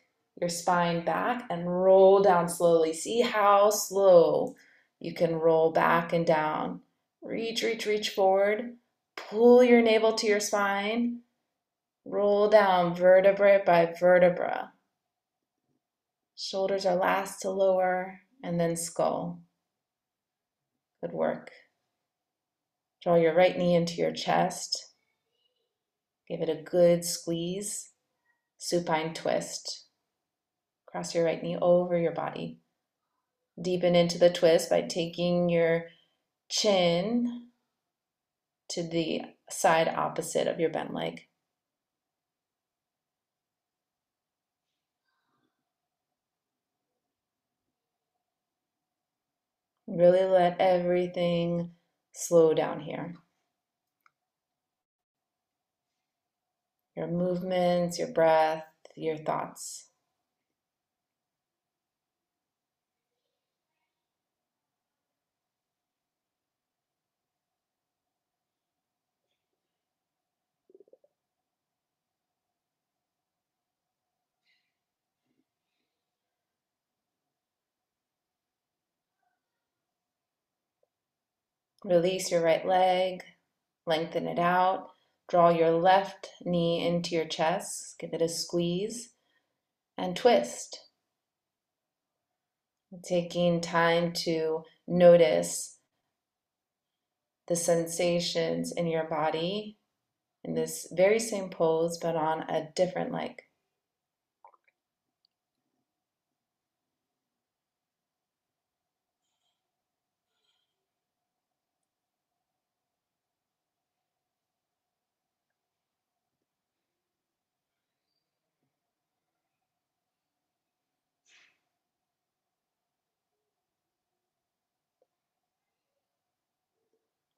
[0.42, 2.94] your spine back, and roll down slowly.
[2.94, 4.56] See how slow
[5.00, 6.82] you can roll back and down.
[7.22, 8.78] Reach, reach, reach forward.
[9.16, 11.22] Pull your navel to your spine.
[12.06, 14.72] Roll down vertebra by vertebra.
[16.36, 19.42] Shoulders are last to lower, and then skull.
[21.02, 21.52] Good work.
[23.04, 24.94] Draw your right knee into your chest.
[26.28, 27.92] Give it a good squeeze.
[28.58, 29.86] Supine twist.
[30.86, 32.60] Cross your right knee over your body.
[33.62, 35.86] Deepen into the twist by taking your
[36.50, 37.50] chin
[38.70, 41.22] to the side opposite of your bent leg.
[49.88, 51.72] Really let everything
[52.14, 53.16] slow down here.
[56.96, 59.89] Your movements, your breath, your thoughts.
[81.84, 83.24] Release your right leg,
[83.86, 84.90] lengthen it out.
[85.30, 89.14] Draw your left knee into your chest, give it a squeeze,
[89.98, 90.80] and twist.
[93.04, 95.78] Taking time to notice
[97.48, 99.78] the sensations in your body
[100.44, 103.42] in this very same pose, but on a different leg.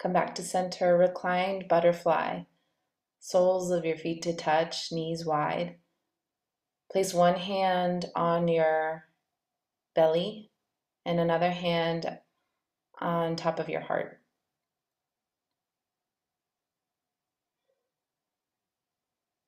[0.02, 2.46] Come back to center, reclined butterfly.
[3.20, 5.76] Soles of your feet to touch, knees wide.
[6.92, 9.06] Place one hand on your
[9.94, 10.50] belly
[11.06, 12.18] and another hand
[13.00, 14.20] on top of your heart.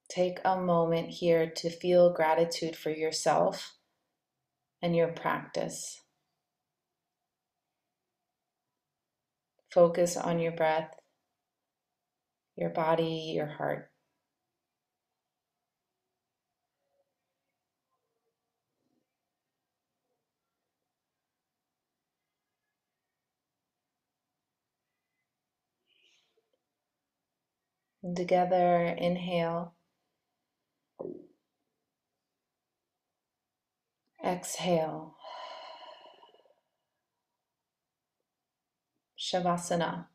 [0.07, 3.73] Take a moment here to feel gratitude for yourself
[4.83, 6.02] and your practice.
[9.73, 10.95] Focus on your breath,
[12.55, 13.91] your body, your heart.
[28.15, 29.73] Together, inhale.
[34.23, 35.15] Exhale.
[39.33, 40.12] Shavasana.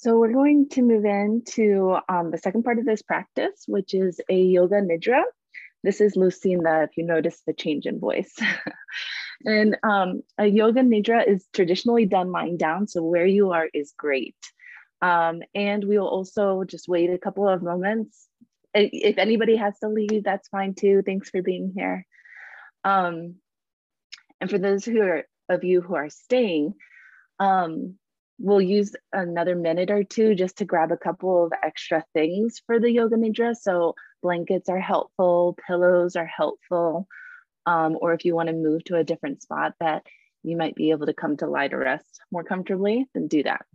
[0.00, 4.18] So we're going to move into um, the second part of this practice, which is
[4.30, 5.24] a yoga nidra.
[5.82, 8.32] This is Lucinda, if you notice the change in voice.
[9.44, 13.92] and um, a yoga nidra is traditionally done lying down, so where you are is
[13.94, 14.36] great.
[15.02, 18.26] Um, and we will also just wait a couple of moments.
[18.72, 21.02] If anybody has to leave, that's fine too.
[21.04, 22.06] Thanks for being here.
[22.84, 23.34] Um,
[24.40, 26.72] and for those who are, of you who are staying,
[27.38, 27.96] um,
[28.40, 32.80] we'll use another minute or two just to grab a couple of extra things for
[32.80, 33.54] the yoga nidra.
[33.54, 37.06] So blankets are helpful, pillows are helpful,
[37.66, 40.04] um, or if you want to move to a different spot that
[40.42, 43.66] you might be able to come to lie to rest more comfortably, then do that.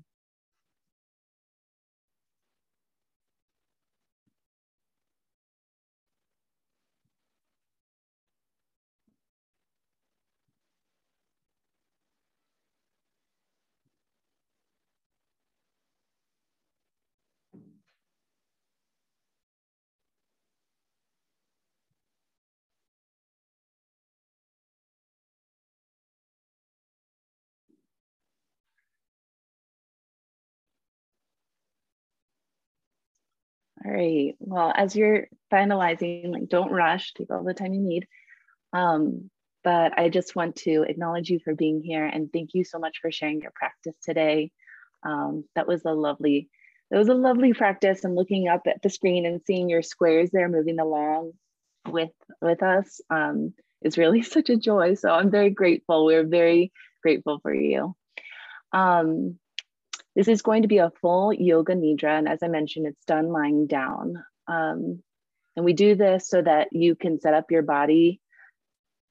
[33.86, 34.36] All right.
[34.40, 38.08] Well, as you're finalizing, like don't rush, take all the time you need.
[38.74, 39.30] Um,
[39.64, 42.98] but I just want to acknowledge you for being here and thank you so much
[43.02, 44.52] for sharing your practice today.
[45.04, 46.50] Um, that was a lovely,
[46.90, 50.30] that was a lovely practice and looking up at the screen and seeing your squares
[50.32, 51.34] there moving along
[51.88, 52.12] with
[52.42, 54.96] with us um, is really such a joy.
[54.96, 56.06] So I'm very grateful.
[56.06, 56.72] We're very
[57.04, 57.96] grateful for you.
[58.72, 59.38] Um,
[60.16, 62.18] this is going to be a full yoga nidra.
[62.18, 64.24] And as I mentioned, it's done lying down.
[64.47, 65.01] Um,
[65.55, 68.22] and we do this so that you can set up your body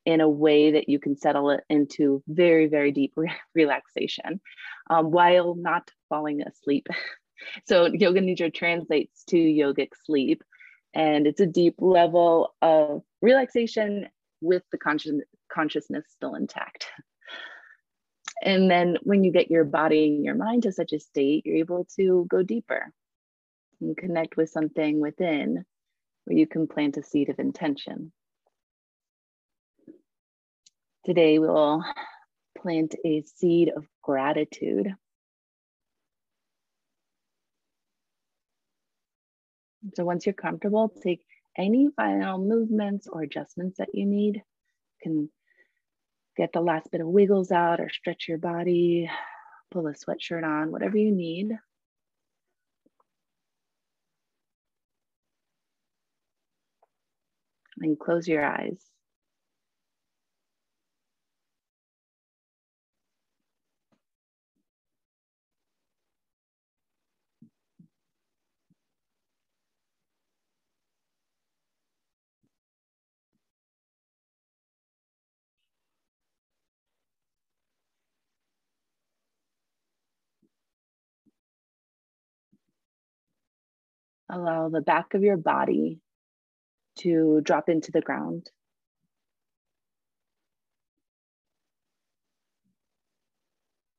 [0.07, 4.40] in a way that you can settle it into very, very deep re relaxation
[4.90, 6.86] um, while not falling asleep.
[7.66, 10.42] so yoga nidra translates to yogic sleep.
[10.94, 14.07] And it's a deep level of relaxation
[14.40, 15.20] with the conscious
[15.52, 16.86] consciousness still intact.
[18.45, 21.57] And then when you get your body and your mind to such a state, you're
[21.57, 22.92] able to go deeper
[23.80, 25.64] and connect with something within
[26.24, 28.12] where you can plant a seed of intention.
[31.07, 31.82] Today, we'll
[32.61, 34.95] plant a seed of gratitude.
[39.95, 41.24] So once you're comfortable, take
[41.57, 44.36] any final movements or adjustments that you need.
[44.36, 44.42] You
[45.03, 45.30] can
[46.37, 49.11] get the last bit of wiggles out or stretch your body,
[49.70, 51.51] pull a sweatshirt on, whatever you need.
[57.80, 58.78] And close your eyes.
[84.31, 86.01] Allow the back of your body
[86.99, 88.51] to drop into the ground.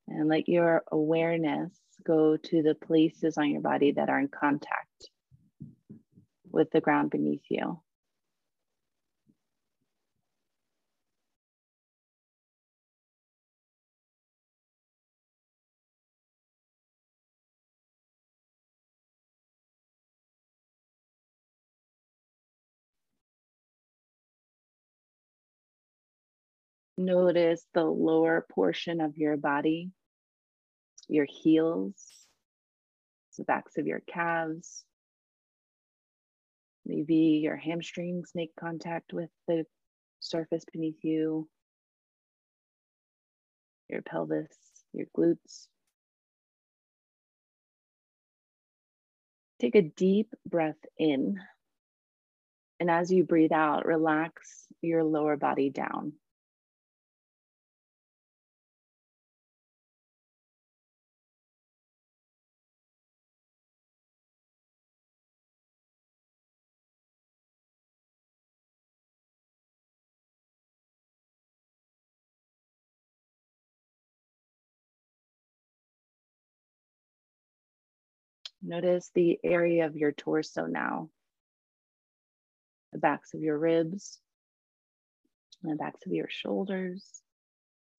[0.07, 1.71] And let your awareness
[2.03, 5.09] go to the places on your body that are in contact
[6.51, 7.81] with the ground beneath you.
[27.05, 29.91] Notice the lower portion of your body,
[31.07, 31.93] your heels,
[33.37, 34.83] the backs of your calves.
[36.83, 39.65] Maybe your hamstrings make contact with the
[40.19, 41.47] surface beneath you,
[43.87, 44.57] your pelvis,
[44.91, 45.67] your glutes.
[49.59, 51.39] Take a deep breath in.
[52.79, 56.13] And as you breathe out, relax your lower body down.
[78.67, 81.09] Notice the area of your torso now.
[82.93, 84.19] The backs of your ribs,
[85.61, 87.05] the backs of your shoulders,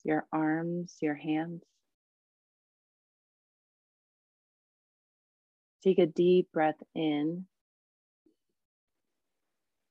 [0.02, 1.62] your arms, your hands.
[5.84, 7.46] Take a deep breath in.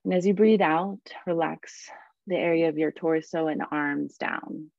[0.03, 1.89] And as you breathe out, relax
[2.27, 4.71] the area of your torso and arms down.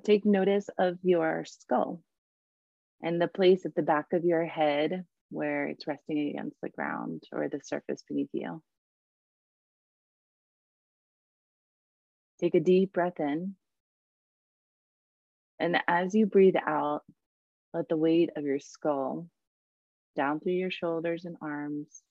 [0.00, 2.00] Take notice of your skull
[3.02, 7.22] and the place at the back of your head where it's resting against the ground
[7.32, 8.62] or the surface beneath you.
[12.40, 13.56] Take a deep breath in.
[15.58, 17.02] And as you breathe out,
[17.74, 19.26] let the weight of your skull
[20.16, 22.02] down through your shoulders and arms,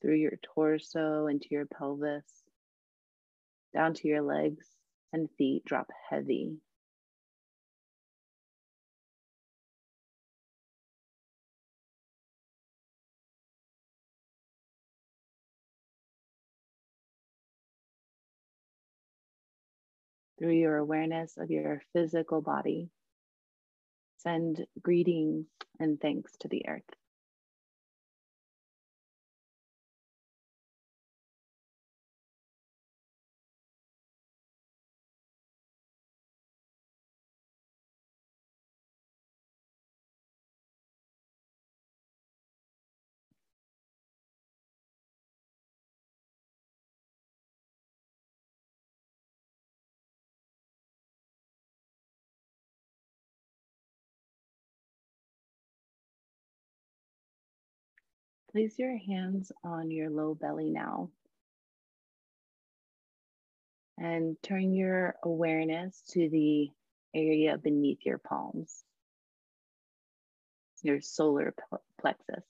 [0.00, 2.24] through your torso into your pelvis,
[3.74, 4.66] down to your legs
[5.12, 6.56] and feet drop heavy.
[20.38, 22.90] Through your awareness of your physical body,
[24.18, 25.46] send greetings
[25.80, 26.88] and thanks to the earth.
[58.52, 61.10] Place your hands on your low belly now.
[63.98, 66.70] And turn your awareness to the
[67.14, 68.84] area beneath your palms,
[70.82, 71.54] your solar
[72.00, 72.44] plexus.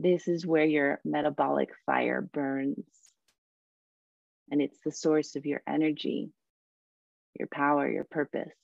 [0.00, 2.86] This is where your metabolic fire burns,
[4.50, 6.30] and it's the source of your energy,
[7.36, 8.54] your power, your purpose.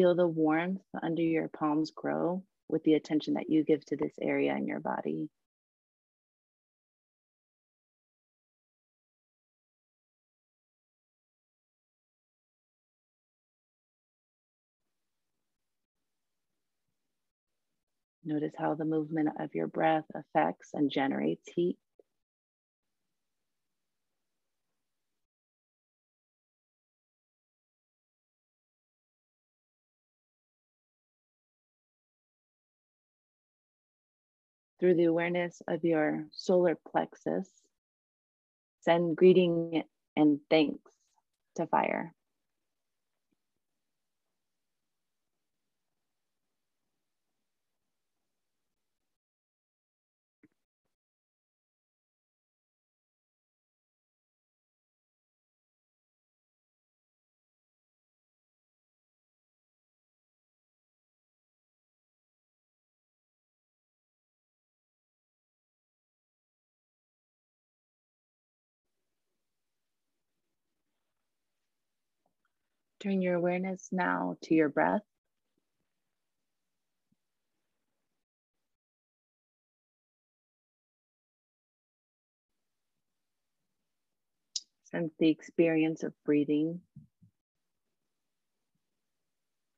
[0.00, 4.14] Feel the warmth under your palms grow with the attention that you give to this
[4.18, 5.28] area in your body.
[18.24, 21.76] Notice how the movement of your breath affects and generates heat.
[34.80, 37.48] Through the awareness of your solar plexus,
[38.80, 39.84] send greeting
[40.16, 40.90] and thanks
[41.56, 42.14] to fire.
[73.00, 75.00] Turn your awareness now to your breath.
[84.90, 86.80] Sense the experience of breathing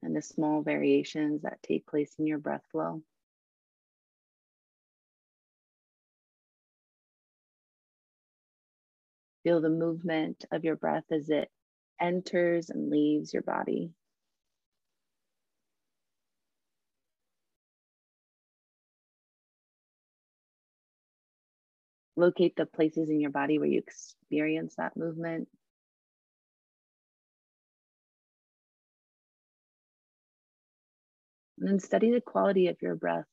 [0.03, 3.03] and the small variations that take place in your breath flow.
[9.45, 11.49] Feel the movement of your breath as it
[12.03, 13.92] enters and leaves your body.
[22.16, 25.48] Locate the places in your body where you experience that movement.
[31.59, 33.26] And then study the quality of your breath,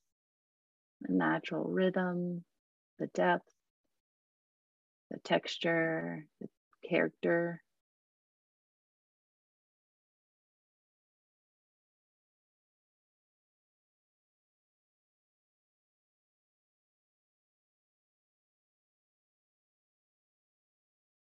[1.01, 2.43] the natural rhythm,
[2.99, 3.51] the depth,
[5.09, 6.47] the texture, the
[6.87, 7.63] character.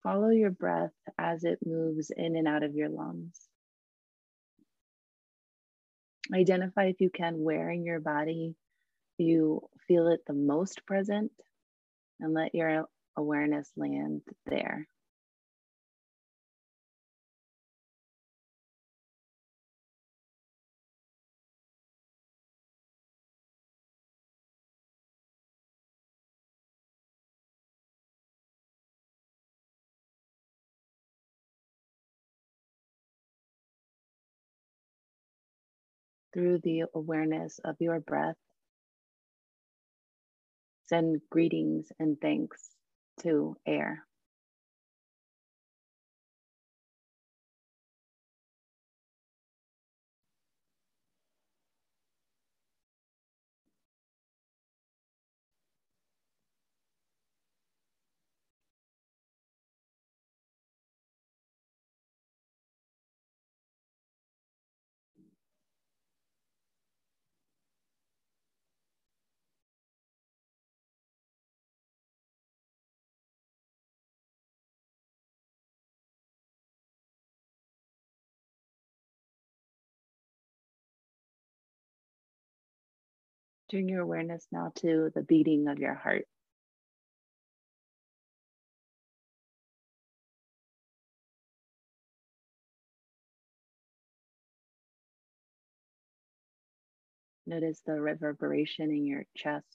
[0.06, 3.42] Follow your breath as it moves in and out of your lungs.
[6.32, 8.56] Identify if you can where in your body
[9.18, 11.32] you feel it the most present,
[12.20, 12.86] and let your
[13.18, 14.88] awareness land there.
[36.36, 38.36] Through the awareness of your breath.
[40.88, 42.62] Send greetings and thanks
[43.22, 44.06] to air.
[83.76, 86.24] Turn your awareness now to the beating of your heart.
[97.46, 99.68] Notice the reverberation in your chest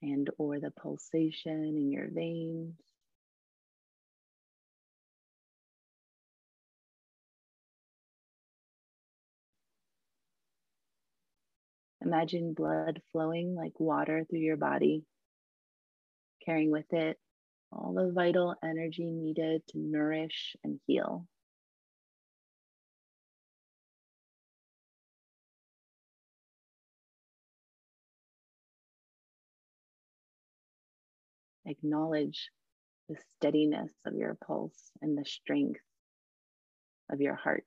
[0.00, 2.74] and or the pulsation in your veins.
[12.06, 15.02] Imagine blood flowing like water through your body,
[16.44, 17.18] carrying with it
[17.72, 21.26] all the vital energy needed to nourish and heal.
[31.66, 32.50] Acknowledge
[33.08, 35.80] the steadiness of your pulse and the strength
[37.10, 37.66] of your heart.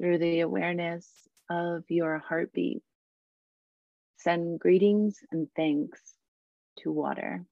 [0.00, 1.06] Through the awareness
[1.50, 2.82] of your heartbeat.
[4.16, 6.00] Send greetings and thanks
[6.78, 7.44] to water.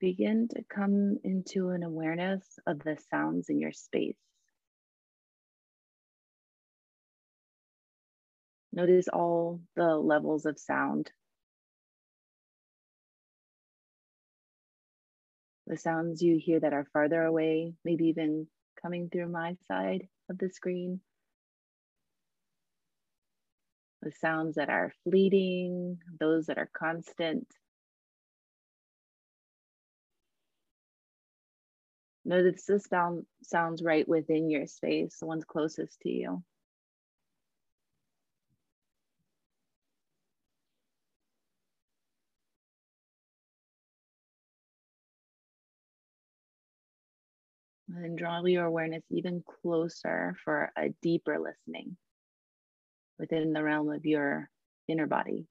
[0.00, 4.16] Begin to come into an awareness of the sounds in your space.
[8.72, 11.10] Notice all the levels of sound.
[15.66, 18.46] The sounds you hear that are farther away, maybe even
[18.80, 21.00] coming through my side of the screen.
[24.02, 27.48] The sounds that are fleeting, those that are constant.
[32.28, 36.42] Notice this sound sounds right within your space, the ones closest to you.
[47.88, 51.96] And draw your awareness even closer for a deeper listening
[53.18, 54.50] within the realm of your
[54.86, 55.46] inner body.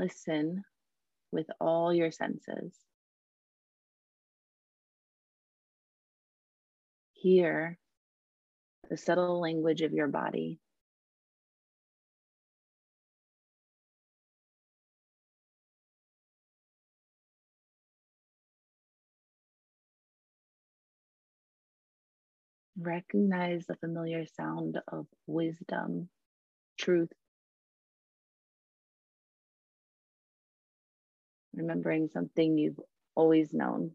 [0.00, 0.64] Listen
[1.30, 2.74] with all your senses.
[7.12, 7.76] Hear
[8.88, 10.58] the subtle language of your body.
[22.78, 26.08] Recognize the familiar sound of wisdom,
[26.78, 27.12] truth,
[31.60, 32.80] Remembering something you've
[33.14, 33.92] always known.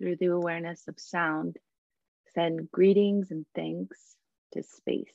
[0.00, 1.58] Through the awareness of sound,
[2.34, 4.16] send greetings and thanks
[4.52, 5.12] to space.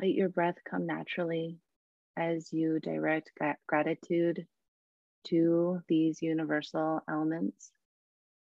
[0.00, 1.58] Let your breath come naturally
[2.16, 3.32] as you direct
[3.66, 4.46] gratitude
[5.24, 7.70] to these universal elements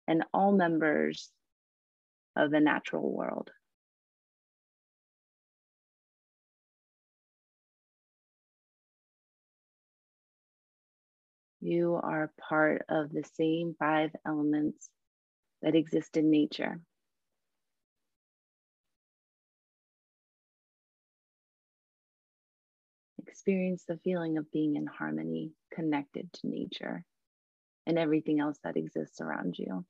[0.09, 1.31] and all members
[2.35, 3.51] of the natural world.
[11.61, 14.89] You are part of the same five elements
[15.61, 16.81] that exist in nature.
[23.45, 27.05] Experience the feeling of being in harmony, connected to nature
[27.87, 29.85] and everything else that exists around you.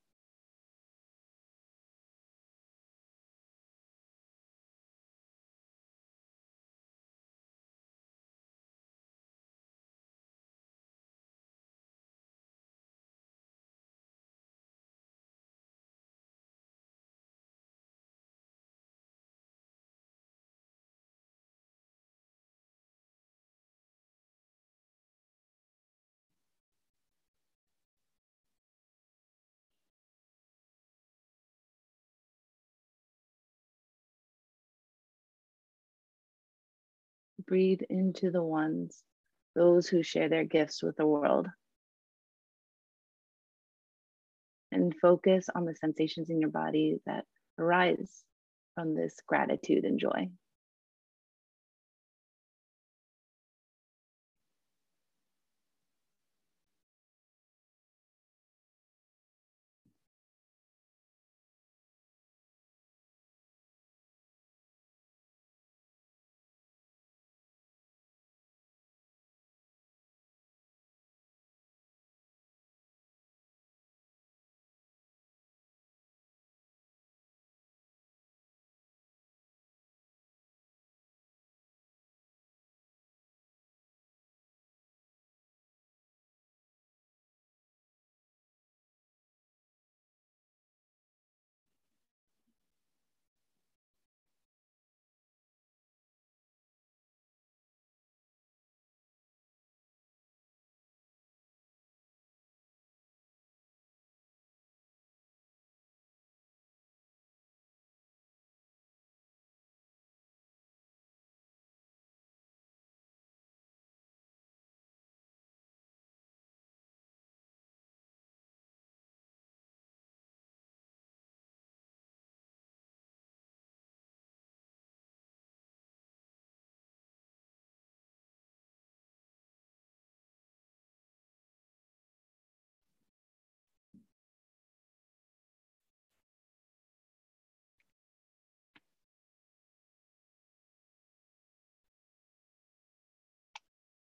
[37.55, 39.00] Breathe into the ones,
[39.55, 41.46] those who share their gifts with the world.
[44.72, 47.26] And focus on the sensations in your body that
[47.57, 48.24] arise
[48.74, 50.30] from this gratitude and joy.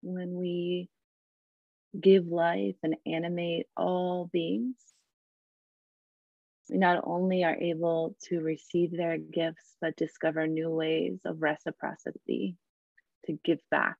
[0.02, 0.88] When we
[2.00, 4.76] give life and animate all beings,
[6.70, 12.56] we not only are able to receive their gifts, but discover new ways of reciprocity
[13.26, 13.98] to give back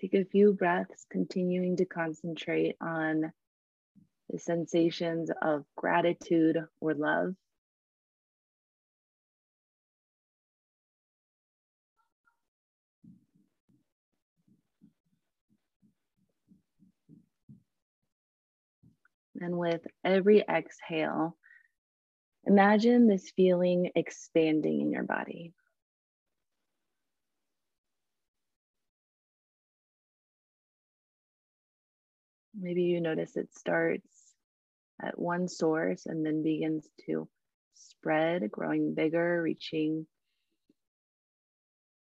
[0.00, 3.32] Take a few breaths, continuing to concentrate on
[4.30, 7.34] the sensations of gratitude or love.
[19.38, 21.36] And with every exhale,
[22.46, 25.52] imagine this feeling expanding in your body.
[32.62, 34.34] Maybe you notice it starts
[35.02, 37.26] at one source and then begins to
[37.74, 40.06] spread, growing bigger, reaching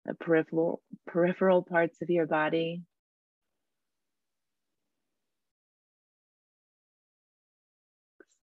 [0.06, 2.82] the peripheral peripheral parts of your body.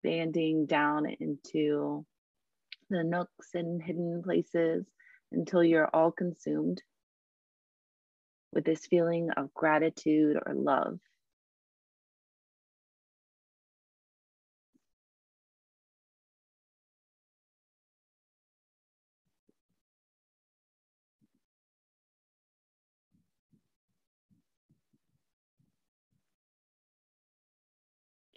[0.04, 2.06] Expanding down into
[2.92, 4.86] the nooks and hidden places
[5.32, 6.82] until you're all consumed
[8.54, 11.00] with this feeling of gratitude or love.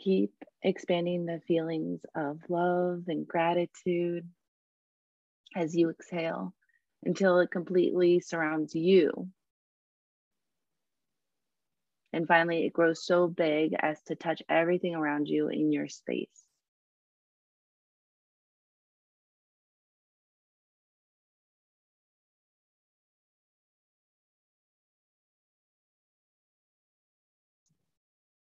[0.01, 0.33] Keep
[0.63, 4.29] expanding the feelings of love and gratitude
[5.55, 6.55] as you exhale
[7.05, 9.31] until it completely surrounds you.
[12.13, 16.45] And finally, it grows so big as to touch everything around you in your space.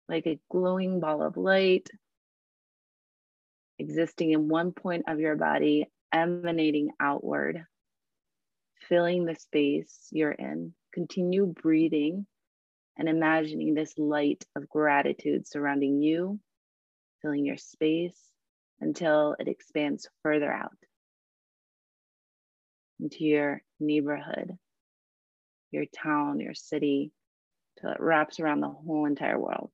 [0.07, 1.89] Like a glowing ball of light
[3.79, 7.65] existing in one point of your body, emanating outward,
[8.87, 10.73] filling the space you're in.
[10.93, 12.25] Continue breathing
[12.97, 16.39] and imagining this light of gratitude surrounding you,
[17.21, 18.17] filling your space
[18.79, 20.71] until it expands further out
[22.99, 24.57] into your neighborhood,
[25.71, 27.11] your town, your city,
[27.79, 29.69] till it wraps around the whole entire world.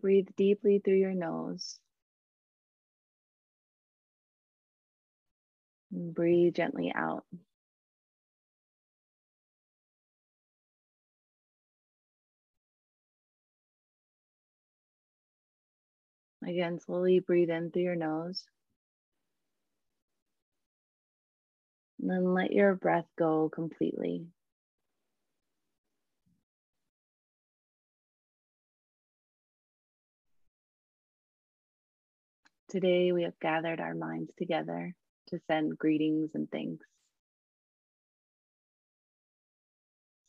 [0.00, 1.78] Breathe deeply through your nose.
[5.92, 7.24] Breathe gently out.
[16.46, 18.46] Again, slowly breathe in through your nose.
[22.00, 24.26] And then let your breath go completely.
[32.70, 34.94] Today, we have gathered our minds together
[35.30, 36.86] to send greetings and thanks.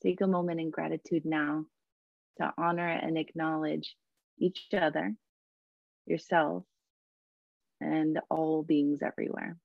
[0.01, 1.65] Take a moment in gratitude now
[2.39, 3.95] to honor and acknowledge
[4.39, 5.13] each other,
[6.07, 6.63] yourself,
[7.79, 9.55] and all beings everywhere.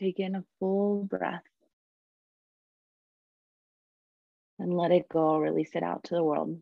[0.00, 1.42] Take in a full breath
[4.58, 6.58] and let it go, release it out to the world.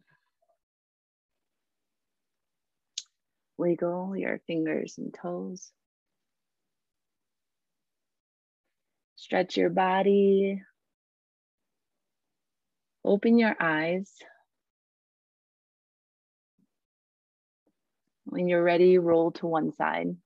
[3.57, 5.71] Wiggle your fingers and toes.
[9.15, 10.63] Stretch your body.
[13.05, 14.13] Open your eyes.
[18.25, 20.17] When you're ready, roll to one side.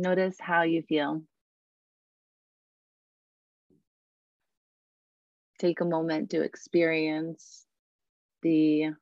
[0.00, 1.22] Notice how you feel.
[5.58, 7.66] Take a moment to experience
[8.40, 8.92] the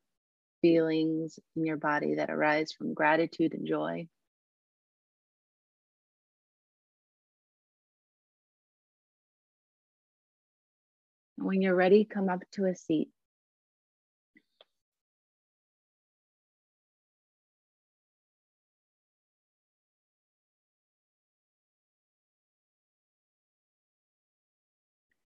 [0.61, 4.09] feelings in your body that arise from gratitude and joy.
[11.37, 13.11] When you're ready, come up to a seat.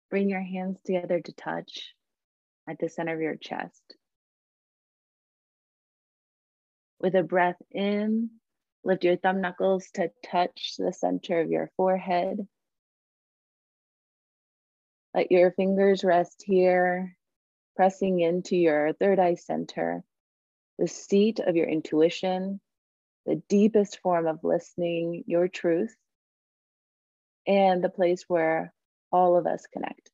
[0.10, 1.94] Bring your hands together to touch
[2.68, 3.82] at the center of your chest.
[7.00, 8.32] With a breath in,
[8.84, 12.48] lift your thumb knuckles to touch the center of your forehead.
[15.14, 17.16] Let your fingers rest here,
[17.76, 20.04] pressing into your third eye center,
[20.78, 22.60] the seat of your intuition,
[23.26, 25.96] the deepest form of listening, your truth,
[27.48, 28.74] and the place where
[29.12, 30.12] all of us connect.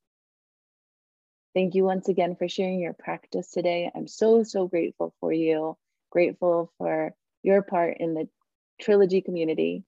[1.53, 3.89] Thank you once again for sharing your practice today.
[3.95, 5.77] I'm so, so grateful for you,
[6.11, 7.13] grateful for
[7.43, 8.27] your part in the
[8.81, 9.85] trilogy community.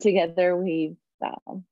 [0.00, 1.64] Together we vow.